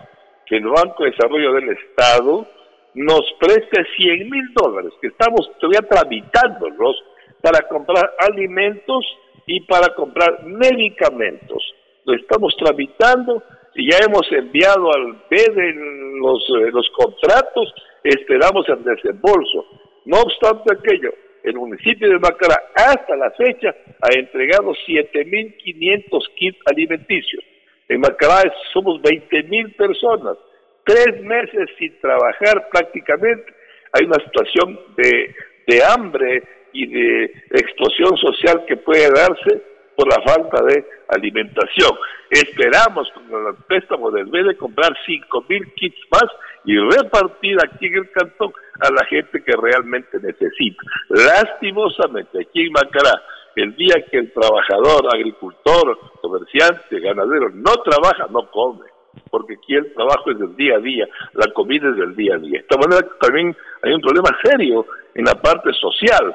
que 0.47 0.57
el 0.57 0.67
Banco 0.67 1.05
de 1.05 1.11
Desarrollo 1.11 1.53
del 1.55 1.71
Estado 1.71 2.47
nos 2.95 3.23
preste 3.41 3.85
100 3.97 4.31
mil 4.31 4.53
dólares, 4.55 4.93
que 5.01 5.09
estamos 5.09 5.51
todavía 5.59 5.89
tramitándolos 5.89 6.97
para 7.41 7.67
comprar 7.69 8.13
alimentos 8.19 9.05
y 9.47 9.61
para 9.63 9.95
comprar 9.95 10.45
medicamentos. 10.45 11.63
Lo 12.05 12.15
estamos 12.15 12.55
tramitando 12.57 13.43
y 13.75 13.91
ya 13.91 13.99
hemos 14.07 14.31
enviado 14.31 14.93
al 14.95 15.17
BED 15.29 15.75
los, 16.21 16.43
eh, 16.61 16.71
los 16.73 16.89
contratos, 16.91 17.75
esperamos 18.03 18.69
el 18.69 18.85
desembolso. 18.85 19.67
No 20.05 20.21
obstante 20.21 20.75
aquello, 20.75 21.13
el 21.43 21.55
municipio 21.57 22.09
de 22.09 22.19
Macará 22.19 22.57
hasta 22.75 23.17
la 23.17 23.31
fecha 23.33 23.75
ha 24.01 24.19
entregado 24.19 24.73
7.500 24.87 26.35
kits 26.37 26.59
alimenticios. 26.67 27.45
En 27.89 28.01
Macará 28.01 28.43
somos 28.73 29.01
20.000 29.03 29.77
personas, 29.77 30.39
tres 30.85 31.21
meses 31.23 31.69
sin 31.79 31.99
trabajar 32.01 32.69
prácticamente. 32.71 33.53
Hay 33.93 34.07
una 34.07 34.23
situación 34.25 34.79
de, 34.97 35.35
de 35.67 35.85
hambre 35.85 36.43
y 36.73 36.87
de 36.87 37.25
explosión 37.51 38.17
social 38.17 38.65
que 38.67 38.77
puede 38.77 39.11
darse 39.11 39.74
por 39.97 40.09
la 40.09 40.23
falta 40.23 40.65
de 40.65 40.85
alimentación. 41.09 41.93
Esperamos 42.31 43.09
con 43.13 43.47
el 43.47 43.55
préstamo 43.67 44.11
del 44.11 44.27
BED 44.27 44.57
comprar 44.57 44.97
5 45.07 45.45
mil 45.49 45.73
kits 45.75 45.99
más 46.11 46.25
y 46.65 46.77
repartir 46.79 47.57
aquí 47.63 47.87
en 47.87 47.97
el 47.97 48.11
cantón 48.11 48.53
a 48.81 48.91
la 48.91 49.05
gente 49.07 49.43
que 49.43 49.53
realmente 49.57 50.19
necesita. 50.21 50.83
Lastimosamente, 51.11 52.41
aquí 52.41 52.63
en 52.67 52.73
Macará, 52.73 53.23
el 53.57 53.77
día 53.77 53.95
que 54.11 54.19
el 54.19 54.33
trabajador, 54.33 55.15
agricultor, 55.15 55.99
comerciante, 56.21 56.99
ganadero 57.01 57.51
no 57.51 57.73
trabaja, 57.85 58.27
no 58.31 58.51
come 58.51 58.95
porque 59.31 59.55
aquí 59.55 59.75
el 59.75 59.93
trabajo 59.95 60.31
es 60.31 60.39
del 60.39 60.57
día 60.57 60.77
a 60.77 60.81
día, 60.81 61.09
la 61.35 61.53
comida 61.53 61.89
es 61.89 61.97
del 61.97 62.15
día 62.17 62.35
a 62.35 62.39
día. 62.39 62.59
De 62.59 62.59
esta 62.59 62.77
manera 62.77 63.07
también 63.21 63.57
hay 63.83 63.93
un 63.93 64.01
problema 64.01 64.31
serio 64.43 64.87
en 65.15 65.25
la 65.25 65.35
parte 65.35 65.73
social. 65.73 66.35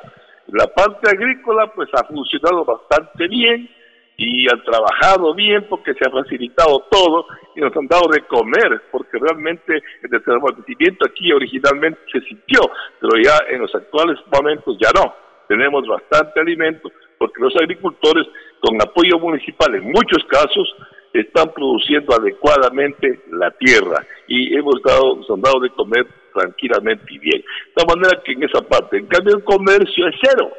La 0.51 0.67
parte 0.67 1.09
agrícola 1.09 1.71
pues 1.73 1.89
ha 1.93 2.03
funcionado 2.05 2.65
bastante 2.65 3.27
bien 3.27 3.69
y 4.17 4.47
han 4.49 4.61
trabajado 4.63 5.33
bien 5.33 5.65
porque 5.69 5.93
se 5.93 6.07
ha 6.07 6.11
facilitado 6.11 6.85
todo 6.89 7.25
y 7.55 7.61
nos 7.61 7.75
han 7.75 7.87
dado 7.87 8.09
de 8.11 8.21
comer 8.23 8.81
porque 8.91 9.17
realmente 9.17 9.81
el 10.01 10.09
desabastecimiento 10.09 11.05
aquí 11.05 11.31
originalmente 11.31 11.99
se 12.11 12.21
sintió, 12.21 12.61
pero 12.99 13.21
ya 13.23 13.37
en 13.49 13.61
los 13.61 13.73
actuales 13.73 14.19
momentos 14.31 14.77
ya 14.81 14.89
no. 14.93 15.13
Tenemos 15.47 15.87
bastante 15.87 16.39
alimento 16.39 16.91
porque 17.17 17.41
los 17.41 17.55
agricultores 17.55 18.27
con 18.59 18.81
apoyo 18.81 19.19
municipal 19.19 19.73
en 19.75 19.85
muchos 19.85 20.23
casos 20.27 20.75
están 21.13 21.51
produciendo 21.53 22.13
adecuadamente 22.13 23.21
la 23.31 23.51
tierra 23.51 24.05
y 24.27 24.55
hemos 24.55 24.81
dado, 24.83 25.15
nos 25.15 25.29
han 25.29 25.41
dado 25.41 25.59
de 25.59 25.69
comer 25.71 26.05
tranquilamente 26.33 27.05
y 27.09 27.19
bien. 27.19 27.43
De 27.75 27.85
manera 27.85 28.21
que 28.23 28.33
en 28.33 28.43
esa 28.43 28.61
parte, 28.61 28.97
en 28.97 29.07
cambio 29.07 29.37
el 29.37 29.43
comercio 29.43 30.07
es 30.07 30.15
cero. 30.21 30.51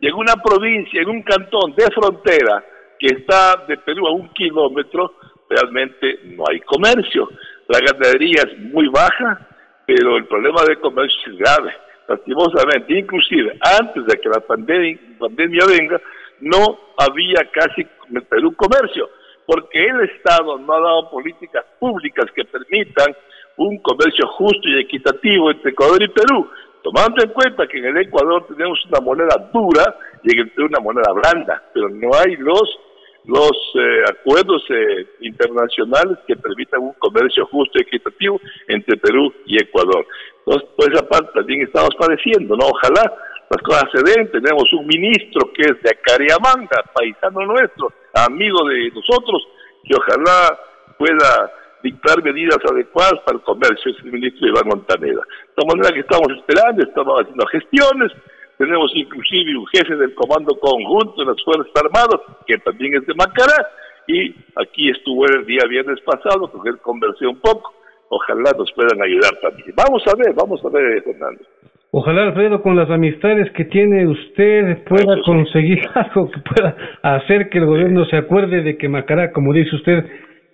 Y 0.00 0.08
en 0.08 0.14
una 0.14 0.34
provincia, 0.36 1.02
en 1.02 1.08
un 1.08 1.22
cantón 1.22 1.74
de 1.74 1.86
frontera 1.92 2.64
que 2.98 3.06
está 3.06 3.64
de 3.66 3.76
Perú 3.78 4.06
a 4.06 4.12
un 4.12 4.28
kilómetro, 4.30 5.14
realmente 5.48 6.20
no 6.36 6.44
hay 6.48 6.60
comercio. 6.60 7.28
La 7.68 7.80
ganadería 7.80 8.42
es 8.46 8.58
muy 8.58 8.88
baja, 8.88 9.46
pero 9.86 10.16
el 10.16 10.26
problema 10.26 10.62
de 10.68 10.76
comercio 10.76 11.32
es 11.32 11.38
grave. 11.38 11.74
Lastimosamente, 12.08 12.98
inclusive 12.98 13.58
antes 13.60 14.06
de 14.06 14.18
que 14.18 14.28
la 14.28 14.40
pandemia, 14.40 15.66
venga, 15.66 16.00
no 16.40 16.78
había 16.96 17.44
casi 17.52 17.86
en 18.10 18.22
Perú 18.22 18.54
comercio 18.54 19.08
porque 19.48 19.86
el 19.86 20.00
Estado 20.10 20.58
no 20.58 20.72
ha 20.74 20.80
dado 20.80 21.10
políticas 21.10 21.64
públicas 21.78 22.26
que 22.34 22.44
permitan 22.44 23.16
un 23.58 23.78
comercio 23.78 24.26
justo 24.28 24.68
y 24.68 24.80
equitativo 24.80 25.50
entre 25.50 25.70
Ecuador 25.70 26.02
y 26.02 26.08
Perú, 26.08 26.48
tomando 26.82 27.22
en 27.22 27.30
cuenta 27.30 27.66
que 27.66 27.78
en 27.78 27.86
el 27.86 27.98
Ecuador 27.98 28.46
tenemos 28.48 28.78
una 28.86 29.00
moneda 29.00 29.50
dura 29.52 29.96
y 30.22 30.32
en 30.32 30.40
el 30.40 30.50
Perú 30.50 30.68
una 30.68 30.80
moneda 30.80 31.12
blanda, 31.12 31.62
pero 31.74 31.88
no 31.88 32.10
hay 32.14 32.36
los 32.36 32.78
los 33.24 33.52
eh, 33.74 34.04
acuerdos 34.08 34.64
eh, 34.70 35.06
internacionales 35.20 36.16
que 36.26 36.34
permitan 36.34 36.80
un 36.80 36.94
comercio 36.94 37.44
justo 37.46 37.78
y 37.78 37.82
equitativo 37.82 38.40
entre 38.66 38.96
Perú 38.96 39.30
y 39.44 39.62
Ecuador. 39.62 40.06
Entonces, 40.38 40.70
por 40.74 40.90
esa 40.90 41.06
parte 41.06 41.28
también 41.34 41.60
estamos 41.60 41.90
padeciendo, 41.98 42.56
¿no? 42.56 42.68
Ojalá 42.68 43.02
las 43.50 43.62
cosas 43.62 43.84
se 43.92 44.02
den, 44.02 44.30
tenemos 44.30 44.72
un 44.72 44.86
ministro 44.86 45.52
que 45.52 45.60
es 45.60 45.82
de 45.82 45.90
Acariamanga, 45.90 46.82
paisano 46.94 47.44
nuestro, 47.44 47.92
amigo 48.14 48.66
de 48.66 48.90
nosotros, 48.92 49.46
que 49.84 49.94
ojalá 49.94 50.58
pueda 50.96 51.52
dictar 51.82 52.22
medidas 52.22 52.58
adecuadas 52.70 53.20
para 53.24 53.38
el 53.38 53.44
comercio, 53.44 53.92
es 53.92 54.04
el 54.04 54.12
ministro 54.12 54.48
Iván 54.48 54.68
Montaneda. 54.68 55.22
De 55.56 55.66
manera 55.66 55.94
que 55.94 56.00
estamos 56.00 56.28
esperando, 56.36 56.82
estamos 56.82 57.20
haciendo 57.20 57.46
gestiones, 57.46 58.12
tenemos 58.58 58.90
inclusive 58.94 59.56
un 59.56 59.66
jefe 59.68 59.96
del 59.96 60.14
Comando 60.14 60.58
Conjunto 60.58 61.14
de 61.22 61.26
las 61.26 61.42
Fuerzas 61.44 61.72
Armadas, 61.76 62.20
que 62.46 62.58
también 62.58 62.94
es 62.94 63.06
de 63.06 63.14
Macará, 63.14 63.68
y 64.06 64.34
aquí 64.56 64.90
estuvo 64.90 65.26
el 65.26 65.46
día 65.46 65.62
viernes 65.68 66.00
pasado, 66.00 66.50
porque 66.50 66.70
él 66.70 66.78
conversó 66.78 67.30
un 67.30 67.40
poco, 67.40 67.72
ojalá 68.08 68.50
nos 68.58 68.72
puedan 68.72 69.00
ayudar 69.00 69.32
también. 69.40 69.72
Vamos 69.76 70.02
a 70.06 70.16
ver, 70.16 70.34
vamos 70.34 70.64
a 70.64 70.68
ver, 70.70 71.02
Fernando. 71.04 71.44
Ojalá, 71.90 72.24
Alfredo, 72.24 72.60
con 72.60 72.76
las 72.76 72.90
amistades 72.90 73.50
que 73.52 73.64
tiene 73.64 74.06
usted 74.06 74.84
pueda 74.84 75.22
conseguir 75.24 75.80
algo 75.94 76.30
que 76.30 76.40
pueda 76.40 76.76
hacer 77.02 77.48
que 77.48 77.58
el 77.58 77.66
gobierno 77.66 78.04
se 78.06 78.16
acuerde 78.16 78.62
de 78.62 78.76
que 78.76 78.88
Macará, 78.88 79.32
como 79.32 79.54
dice 79.54 79.74
usted, 79.74 80.04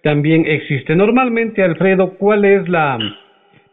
también 0.05 0.45
existe. 0.47 0.95
Normalmente, 0.95 1.63
Alfredo, 1.63 2.17
¿cuál 2.19 2.45
es 2.45 2.69
la 2.69 2.99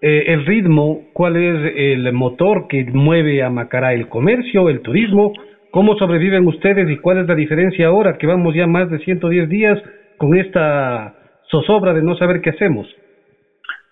eh, 0.02 0.24
el 0.28 0.46
ritmo? 0.46 1.10
¿Cuál 1.14 1.36
es 1.36 1.74
el 1.76 2.12
motor 2.14 2.68
que 2.70 2.86
mueve 2.86 3.44
a 3.44 3.50
Macará? 3.50 3.94
¿El 3.94 4.08
comercio, 4.08 4.70
el 4.70 4.82
turismo? 4.82 5.34
¿Cómo 5.72 5.98
sobreviven 5.98 6.48
ustedes 6.48 6.90
y 6.90 6.98
cuál 6.98 7.20
es 7.20 7.28
la 7.28 7.36
diferencia 7.36 7.88
ahora 7.88 8.18
que 8.18 8.28
vamos 8.28 8.56
ya 8.56 8.66
más 8.66 8.90
de 8.90 9.00
110 9.00 9.50
días 9.50 9.78
con 10.18 10.38
esta 10.38 11.16
zozobra 11.52 11.94
de 11.94 12.02
no 12.02 12.16
saber 12.16 12.40
qué 12.42 12.52
hacemos? 12.52 12.88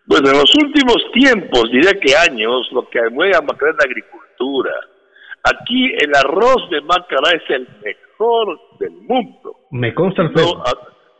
Bueno, 0.07 0.31
en 0.31 0.37
los 0.37 0.55
últimos 0.63 0.97
tiempos, 1.13 1.69
diría 1.71 1.91
que 2.01 2.15
años, 2.15 2.69
lo 2.71 2.87
que 2.89 3.01
mueve 3.11 3.35
a 3.35 3.41
Macará 3.41 3.71
es 3.71 3.77
la 3.77 3.91
agricultura. 3.91 4.71
Aquí 5.43 5.91
el 5.91 6.15
arroz 6.15 6.69
de 6.71 6.79
Macará 6.81 7.31
es 7.35 7.49
el 7.49 7.67
mejor 7.83 8.59
del 8.79 8.93
mundo. 9.07 9.55
Me 9.71 9.93
consta 9.93 10.21
el 10.21 10.31
no, 10.31 10.63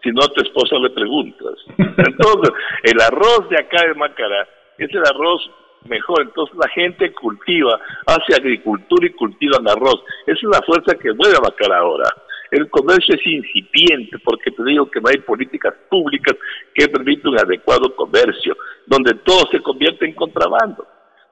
Si 0.03 0.09
no, 0.11 0.21
a 0.23 0.33
tu 0.33 0.41
esposa 0.41 0.75
le 0.77 0.89
preguntas. 0.91 1.55
Entonces, 1.77 2.53
el 2.83 3.01
arroz 3.01 3.49
de 3.49 3.57
acá 3.57 3.85
de 3.87 3.93
Macará 3.95 4.47
es 4.77 4.89
el 4.93 5.03
arroz 5.05 5.49
mejor. 5.85 6.21
Entonces 6.21 6.55
la 6.57 6.69
gente 6.69 7.11
cultiva, 7.13 7.79
hace 8.05 8.35
agricultura 8.35 9.07
y 9.07 9.11
cultiva 9.11 9.57
arroz. 9.65 10.03
Esa 10.25 10.39
es 10.39 10.43
la 10.43 10.61
fuerza 10.65 10.95
que 10.95 11.13
mueve 11.13 11.35
a 11.37 11.41
Macará 11.41 11.79
ahora. 11.79 12.09
El 12.51 12.69
comercio 12.69 13.15
es 13.15 13.25
incipiente 13.25 14.17
porque 14.23 14.51
te 14.51 14.63
digo 14.63 14.89
que 14.89 14.99
no 14.99 15.09
hay 15.09 15.19
políticas 15.19 15.73
públicas 15.89 16.35
que 16.73 16.87
permitan 16.87 17.33
un 17.33 17.39
adecuado 17.39 17.95
comercio, 17.95 18.57
donde 18.87 19.13
todo 19.23 19.47
se 19.51 19.61
convierte 19.61 20.05
en 20.05 20.15
contrabando. 20.15 20.85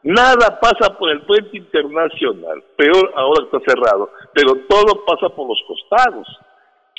Nada 0.04 0.60
pasa 0.60 0.96
por 0.96 1.10
el 1.10 1.22
puente 1.22 1.58
internacional, 1.58 2.64
peor 2.78 3.12
ahora 3.16 3.46
está 3.46 3.60
cerrado, 3.68 4.12
pero 4.34 4.54
todo 4.70 5.04
pasa 5.06 5.28
por 5.30 5.50
los 5.50 5.60
costados. 5.68 6.28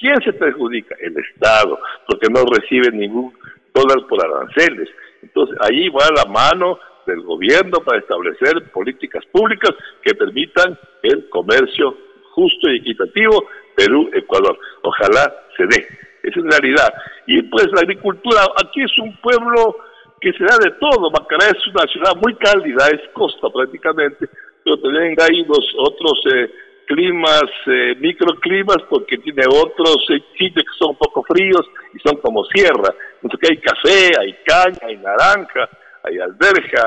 ¿Quién 0.00 0.20
se 0.22 0.32
perjudica? 0.32 0.94
El 1.00 1.16
Estado, 1.18 1.78
porque 2.06 2.28
no 2.30 2.44
recibe 2.44 2.90
ningún 2.92 3.32
dólar 3.74 4.06
por 4.08 4.24
aranceles. 4.24 4.88
Entonces, 5.22 5.56
ahí 5.60 5.88
va 5.88 6.06
la 6.14 6.30
mano 6.30 6.78
del 7.06 7.22
gobierno 7.22 7.78
para 7.84 7.98
establecer 7.98 8.70
políticas 8.72 9.24
públicas 9.32 9.70
que 10.02 10.14
permitan 10.14 10.78
el 11.02 11.28
comercio 11.28 11.96
justo 12.32 12.70
y 12.70 12.78
equitativo 12.78 13.48
Perú-Ecuador. 13.74 14.58
Ojalá 14.82 15.34
se 15.56 15.64
dé. 15.64 15.86
Esa 16.22 16.40
es 16.40 16.44
la 16.44 16.58
realidad. 16.58 16.94
Y 17.26 17.42
pues 17.42 17.66
la 17.72 17.80
agricultura, 17.80 18.42
aquí 18.62 18.82
es 18.82 18.98
un 18.98 19.16
pueblo 19.20 19.76
que 20.20 20.32
se 20.32 20.44
da 20.44 20.56
de 20.58 20.72
todo. 20.78 21.10
Macará 21.10 21.46
es 21.46 21.66
una 21.66 21.86
ciudad 21.90 22.14
muy 22.22 22.34
cálida, 22.36 22.88
es 22.88 23.00
costa 23.12 23.48
prácticamente, 23.50 24.28
pero 24.64 24.78
también 24.78 25.16
hay 25.20 25.46
otros 25.48 26.22
eh, 26.34 26.50
climas, 26.88 27.50
eh, 27.66 27.94
microclimas, 28.00 28.78
porque 28.88 29.18
tiene 29.18 29.44
otros 29.46 29.98
eh, 30.10 30.24
sitios 30.38 30.64
que 30.64 30.78
son 30.78 30.90
un 30.90 30.96
poco 30.96 31.22
fríos 31.22 31.62
y 31.94 31.98
son 32.00 32.18
como 32.20 32.42
sierra. 32.44 32.94
Entonces 33.22 33.50
hay 33.50 33.56
café, 33.58 34.10
hay 34.18 34.36
caña, 34.44 34.78
hay 34.82 34.96
naranja, 34.96 35.68
hay 36.02 36.18
alberja, 36.18 36.84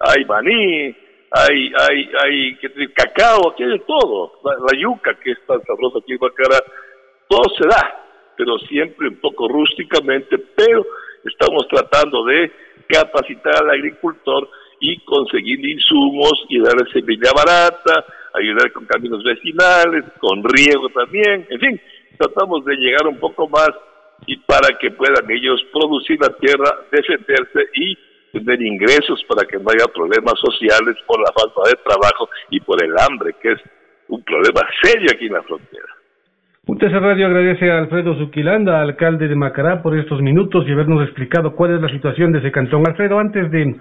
hay 0.00 0.24
maní, 0.24 0.96
hay, 1.30 1.72
hay, 1.78 2.10
hay 2.24 2.58
cacao, 2.94 3.50
aquí 3.50 3.62
hay 3.62 3.78
todo, 3.86 4.32
la, 4.44 4.78
yuca 4.78 5.14
que 5.22 5.32
es 5.32 5.46
tan 5.46 5.62
sabrosa 5.64 5.98
aquí 5.98 6.12
en 6.12 6.18
Bacara, 6.18 6.58
todo 7.28 7.44
se 7.56 7.68
da, 7.68 8.04
pero 8.36 8.58
siempre 8.68 9.08
un 9.08 9.16
poco 9.16 9.48
rústicamente, 9.48 10.38
pero 10.56 10.84
estamos 11.24 11.66
tratando 11.68 12.24
de 12.24 12.50
capacitar 12.88 13.54
al 13.62 13.70
agricultor 13.70 14.48
y 14.80 14.98
conseguir 15.04 15.64
insumos 15.64 16.32
y 16.48 16.58
darle 16.58 16.90
semilla 16.92 17.30
barata, 17.34 18.04
ayudar 18.34 18.72
con 18.72 18.86
caminos 18.86 19.22
vecinales, 19.24 20.04
con 20.18 20.42
riego 20.42 20.88
también, 20.90 21.46
en 21.48 21.60
fin, 21.60 21.80
tratamos 22.18 22.64
de 22.64 22.76
llegar 22.76 23.06
un 23.06 23.18
poco 23.18 23.48
más 23.48 23.70
y 24.26 24.36
para 24.38 24.76
que 24.78 24.90
puedan 24.90 25.28
ellos 25.30 25.60
producir 25.72 26.18
la 26.20 26.34
tierra, 26.36 26.86
defenderse 26.90 27.68
y 27.74 27.96
tener 28.32 28.62
ingresos 28.62 29.22
para 29.28 29.46
que 29.46 29.58
no 29.58 29.70
haya 29.70 29.92
problemas 29.92 30.34
sociales 30.40 30.96
por 31.06 31.20
la 31.20 31.32
falta 31.32 31.68
de 31.68 31.82
trabajo 31.84 32.28
y 32.50 32.60
por 32.60 32.82
el 32.82 32.92
hambre, 32.98 33.34
que 33.42 33.52
es 33.52 33.60
un 34.08 34.22
problema 34.22 34.60
serio 34.82 35.08
aquí 35.12 35.26
en 35.26 35.32
la 35.34 35.42
frontera. 35.42 35.88
UTC 36.64 36.92
Radio 36.92 37.26
agradece 37.26 37.70
a 37.70 37.78
Alfredo 37.78 38.16
Zuquilanda, 38.18 38.80
alcalde 38.80 39.26
de 39.26 39.34
Macará, 39.34 39.82
por 39.82 39.98
estos 39.98 40.22
minutos 40.22 40.64
y 40.66 40.72
habernos 40.72 41.02
explicado 41.02 41.56
cuál 41.56 41.74
es 41.74 41.82
la 41.82 41.88
situación 41.88 42.32
de 42.32 42.38
ese 42.38 42.52
cantón. 42.52 42.86
Alfredo, 42.86 43.18
antes 43.18 43.50
de 43.50 43.74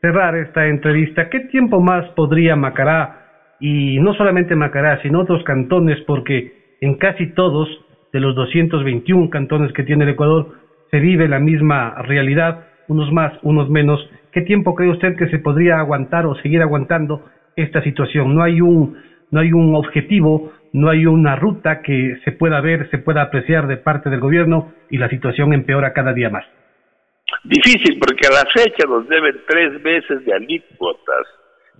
cerrar 0.00 0.34
esta 0.36 0.66
entrevista, 0.66 1.28
¿qué 1.28 1.40
tiempo 1.40 1.80
más 1.80 2.08
podría 2.12 2.56
Macará, 2.56 3.21
y 3.62 4.00
no 4.00 4.12
solamente 4.14 4.56
Macará, 4.56 5.00
sino 5.02 5.20
otros 5.20 5.44
cantones, 5.44 5.96
porque 6.04 6.76
en 6.80 6.96
casi 6.96 7.32
todos 7.32 7.68
de 8.12 8.18
los 8.18 8.34
221 8.34 9.30
cantones 9.30 9.72
que 9.72 9.84
tiene 9.84 10.02
el 10.02 10.10
Ecuador 10.10 10.48
se 10.90 10.98
vive 10.98 11.28
la 11.28 11.38
misma 11.38 11.94
realidad, 12.02 12.66
unos 12.88 13.12
más, 13.12 13.32
unos 13.42 13.70
menos. 13.70 14.00
¿Qué 14.32 14.40
tiempo 14.40 14.74
cree 14.74 14.90
usted 14.90 15.16
que 15.16 15.28
se 15.28 15.38
podría 15.38 15.78
aguantar 15.78 16.26
o 16.26 16.34
seguir 16.42 16.60
aguantando 16.60 17.24
esta 17.54 17.80
situación? 17.84 18.34
No 18.34 18.42
hay 18.42 18.60
un, 18.60 18.98
no 19.30 19.38
hay 19.38 19.52
un 19.52 19.76
objetivo, 19.76 20.52
no 20.72 20.90
hay 20.90 21.06
una 21.06 21.36
ruta 21.36 21.82
que 21.82 22.18
se 22.24 22.32
pueda 22.32 22.60
ver, 22.60 22.90
se 22.90 22.98
pueda 22.98 23.22
apreciar 23.22 23.68
de 23.68 23.76
parte 23.76 24.10
del 24.10 24.18
gobierno 24.18 24.72
y 24.90 24.98
la 24.98 25.08
situación 25.08 25.52
empeora 25.52 25.92
cada 25.92 26.12
día 26.12 26.30
más. 26.30 26.44
Difícil, 27.44 28.00
porque 28.00 28.26
a 28.26 28.42
la 28.42 28.50
fecha 28.52 28.88
nos 28.88 29.08
deben 29.08 29.36
tres 29.48 29.80
meses 29.82 30.24
de 30.24 30.34
alícuotas, 30.34 31.28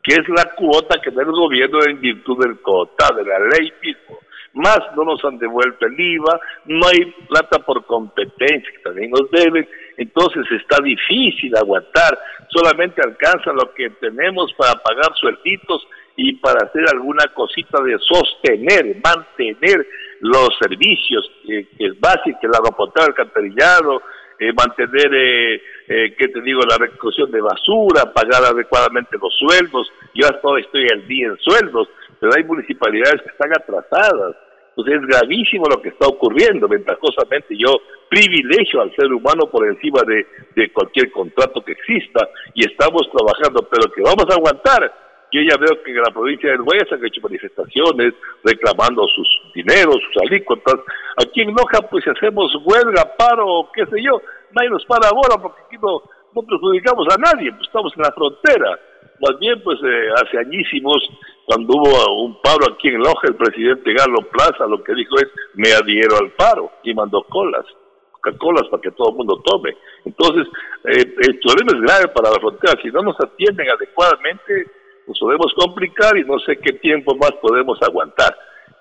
que 0.02 0.14
es 0.14 0.28
la 0.28 0.44
cuota 0.56 1.00
que 1.00 1.10
da 1.10 1.22
el 1.22 1.30
gobierno 1.30 1.78
en 1.86 2.00
virtud 2.00 2.44
del 2.44 2.60
cota, 2.60 3.14
de 3.14 3.24
la 3.24 3.38
ley 3.38 3.72
mismo. 3.82 4.18
Más 4.54 4.80
no 4.96 5.04
nos 5.04 5.24
han 5.24 5.38
devuelto 5.38 5.86
el 5.86 5.98
IVA, 5.98 6.40
no 6.66 6.86
hay 6.86 7.10
plata 7.28 7.58
por 7.60 7.86
competencia, 7.86 8.70
que 8.72 8.82
también 8.82 9.10
nos 9.10 9.30
deben, 9.30 9.66
entonces 9.96 10.44
está 10.50 10.76
difícil 10.82 11.56
aguantar, 11.56 12.18
solamente 12.48 13.00
alcanza 13.00 13.52
lo 13.52 13.72
que 13.72 13.88
tenemos 14.00 14.52
para 14.54 14.74
pagar 14.82 15.14
suelditos 15.14 15.86
y 16.16 16.34
para 16.34 16.66
hacer 16.66 16.84
alguna 16.92 17.24
cosita 17.32 17.82
de 17.82 17.98
sostener, 18.00 19.00
mantener 19.02 19.86
los 20.20 20.50
servicios, 20.60 21.30
que 21.46 21.66
es 21.78 21.98
básico, 21.98 22.38
el 22.42 22.50
el 22.50 23.02
alcantarillado, 23.04 24.02
eh, 24.42 24.52
mantener, 24.52 25.14
eh, 25.14 25.62
eh, 25.86 26.14
¿qué 26.18 26.26
te 26.26 26.40
digo?, 26.40 26.62
la 26.68 26.76
recolección 26.76 27.30
de 27.30 27.40
basura, 27.40 28.12
pagar 28.12 28.42
adecuadamente 28.44 29.16
los 29.22 29.32
sueldos. 29.38 29.88
Yo 30.14 30.26
hasta 30.26 30.58
estoy 30.58 30.86
al 30.92 31.06
día 31.06 31.28
en 31.28 31.36
sueldos, 31.38 31.88
pero 32.18 32.32
hay 32.36 32.42
municipalidades 32.42 33.22
que 33.22 33.30
están 33.30 33.52
atrasadas. 33.52 34.34
Entonces 34.70 35.00
es 35.00 35.06
gravísimo 35.06 35.66
lo 35.70 35.80
que 35.80 35.90
está 35.90 36.08
ocurriendo. 36.08 36.66
Ventajosamente 36.66 37.54
yo 37.56 37.70
privilegio 38.08 38.80
al 38.80 38.92
ser 38.96 39.12
humano 39.12 39.46
por 39.48 39.64
encima 39.68 40.00
de, 40.06 40.26
de 40.56 40.72
cualquier 40.72 41.12
contrato 41.12 41.62
que 41.62 41.72
exista 41.72 42.28
y 42.54 42.66
estamos 42.66 43.02
trabajando, 43.12 43.68
pero 43.70 43.92
que 43.92 44.02
vamos 44.02 44.26
a 44.28 44.34
aguantar 44.34 45.01
yo 45.32 45.40
ya 45.40 45.56
veo 45.56 45.82
que 45.82 45.90
en 45.90 45.96
la 45.96 46.12
provincia 46.12 46.50
del 46.50 46.60
Huesa 46.60 46.94
han 46.94 47.04
hecho 47.04 47.22
manifestaciones 47.22 48.12
reclamando 48.44 49.06
sus 49.08 49.26
dineros, 49.54 49.96
sus 49.96 50.22
alícuotas. 50.22 50.76
Aquí 51.16 51.40
en 51.40 51.48
Loja, 51.56 51.80
pues 51.90 52.04
si 52.04 52.10
hacemos 52.10 52.54
huelga, 52.64 53.16
paro, 53.16 53.70
qué 53.74 53.86
sé 53.86 54.02
yo, 54.02 54.20
nadie 54.52 54.68
nos 54.68 54.84
para 54.84 55.08
ahora 55.08 55.40
porque 55.40 55.62
aquí 55.66 55.76
no, 55.80 56.02
no 56.34 56.42
perjudicamos 56.42 57.06
a 57.08 57.16
nadie, 57.16 57.50
pues 57.50 57.66
estamos 57.66 57.92
en 57.96 58.02
la 58.02 58.12
frontera. 58.12 58.78
Más 59.20 59.38
bien, 59.38 59.62
pues 59.62 59.78
eh, 59.82 60.08
hace 60.20 60.38
añísimos, 60.38 60.98
cuando 61.46 61.74
hubo 61.76 62.24
un 62.24 62.40
paro 62.42 62.66
aquí 62.70 62.88
en 62.88 62.98
Loja, 62.98 63.28
el 63.28 63.36
presidente 63.36 63.94
Galo 63.94 64.28
Plaza 64.28 64.66
lo 64.66 64.82
que 64.84 64.94
dijo 64.94 65.16
es, 65.16 65.28
me 65.54 65.72
adhiero 65.72 66.18
al 66.20 66.30
paro 66.32 66.70
y 66.82 66.92
mandó 66.92 67.22
colas. 67.24 67.64
Coca-Colas 68.12 68.68
para 68.70 68.82
que 68.82 68.90
todo 68.92 69.10
el 69.10 69.16
mundo 69.16 69.40
tome. 69.44 69.76
Entonces, 70.04 70.46
eh, 70.84 71.14
el 71.22 71.40
problema 71.40 71.72
es 71.74 71.80
grave 71.80 72.08
para 72.14 72.30
la 72.30 72.38
frontera. 72.38 72.80
Si 72.82 72.88
no 72.88 73.02
nos 73.02 73.16
atienden 73.18 73.68
adecuadamente, 73.68 74.66
nos 75.06 75.18
podemos 75.18 75.52
complicar 75.54 76.16
y 76.16 76.24
no 76.24 76.38
sé 76.40 76.56
qué 76.56 76.72
tiempo 76.78 77.14
más 77.16 77.32
podemos 77.40 77.78
aguantar. 77.82 78.34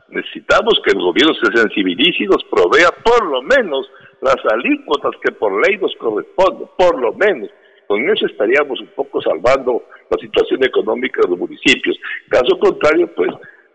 Necesitamos 0.10 0.80
que 0.86 0.92
el 0.92 1.02
gobierno 1.02 1.34
se 1.36 1.58
sensibilice 1.58 2.24
y 2.24 2.28
nos 2.28 2.44
provea 2.46 2.90
por 3.04 3.26
lo 3.26 3.42
menos 3.42 3.90
las 4.22 4.36
alícuotas 4.52 5.12
que 5.24 5.32
por 5.32 5.52
ley 5.66 5.78
nos 5.78 5.96
corresponden, 5.96 6.68
por 6.78 7.00
lo 7.00 7.14
menos. 7.14 7.50
Con 7.88 8.10
eso 8.10 8.26
estaríamos 8.26 8.80
un 8.80 8.88
poco 8.96 9.22
salvando 9.22 9.84
la 10.10 10.18
situación 10.18 10.64
económica 10.64 11.22
de 11.24 11.30
los 11.30 11.40
municipios. 11.40 11.98
Caso 12.30 12.58
contrario, 12.60 13.10
pues 13.16 13.32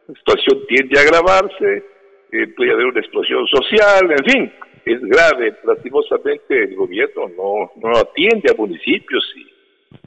la 0.09 0.15
situación 0.15 0.67
tiende 0.69 0.99
a 0.99 1.03
agravarse, 1.03 1.85
eh, 2.33 2.47
puede 2.57 2.73
haber 2.73 2.87
una 2.87 3.01
explosión 3.01 3.47
social, 3.47 4.11
en 4.11 4.25
fin, 4.25 4.53
es 4.85 5.01
grave. 5.03 5.57
Lastimosamente 5.65 6.65
el 6.65 6.77
gobierno 6.77 7.29
no, 7.37 7.73
no 7.77 7.99
atiende 7.99 8.51
a 8.51 8.57
municipios 8.57 9.25
y 9.37 9.56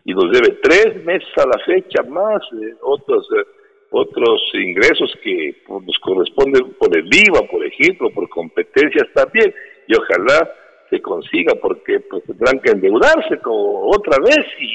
y 0.05 0.13
nos 0.13 0.31
debe 0.31 0.57
tres 0.61 1.03
meses 1.05 1.29
a 1.37 1.45
la 1.45 1.63
fecha 1.65 2.03
más 2.03 2.41
otros 2.81 3.27
eh, 3.37 3.45
otros 3.91 4.41
ingresos 4.53 5.11
que 5.23 5.55
pues, 5.65 5.83
nos 5.83 5.97
corresponden 5.99 6.73
por 6.73 6.95
el 6.95 7.05
IVA, 7.05 7.41
por 7.49 7.65
ejemplo, 7.65 8.09
por 8.11 8.29
competencias 8.29 9.07
también, 9.13 9.53
y 9.87 9.95
ojalá 9.95 10.47
se 10.89 11.01
consiga 11.01 11.53
porque 11.61 11.99
pues 12.01 12.23
tendrán 12.23 12.59
que 12.59 12.71
endeudarse 12.71 13.39
como 13.41 13.89
otra 13.89 14.17
vez 14.23 14.45
y 14.59 14.69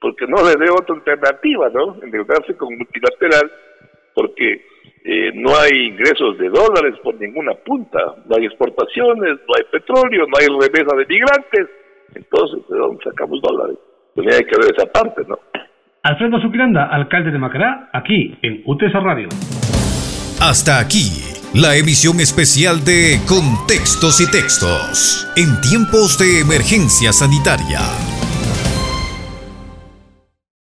porque 0.00 0.26
no 0.26 0.36
le 0.36 0.54
dé 0.64 0.70
otra 0.70 0.94
alternativa, 0.94 1.68
¿no? 1.70 2.02
Endeudarse 2.02 2.56
con 2.56 2.76
multilateral 2.76 3.50
porque 4.14 4.64
eh, 5.04 5.30
no 5.34 5.56
hay 5.56 5.88
ingresos 5.88 6.38
de 6.38 6.48
dólares 6.48 6.98
por 7.02 7.14
ninguna 7.16 7.54
punta, 7.54 8.16
no 8.26 8.36
hay 8.36 8.46
exportaciones, 8.46 9.38
no 9.46 9.54
hay 9.56 9.64
petróleo, 9.70 10.26
no 10.26 10.38
hay 10.38 10.46
remesa 10.46 10.96
de 10.96 11.06
migrantes, 11.06 11.68
entonces 12.14 12.66
¿de 12.68 12.78
dónde 12.78 13.04
sacamos 13.04 13.40
dólares? 13.42 13.76
Tenía 14.20 14.38
que 14.38 14.56
ver 14.60 14.74
esa 14.76 14.86
parte, 14.90 15.22
¿no? 15.28 15.38
Alfredo 16.02 16.40
Suquiranda, 16.40 16.86
alcalde 16.86 17.30
de 17.30 17.38
Macará, 17.38 17.90
aquí 17.92 18.38
en 18.42 18.62
UTESA 18.64 19.00
Radio. 19.00 19.28
Hasta 20.40 20.80
aquí, 20.80 21.22
la 21.54 21.76
emisión 21.76 22.20
especial 22.20 22.82
de 22.84 23.20
Contextos 23.28 24.20
y 24.20 24.30
Textos, 24.30 25.28
en 25.36 25.60
tiempos 25.60 26.18
de 26.18 26.40
emergencia 26.40 27.12
sanitaria. 27.12 27.80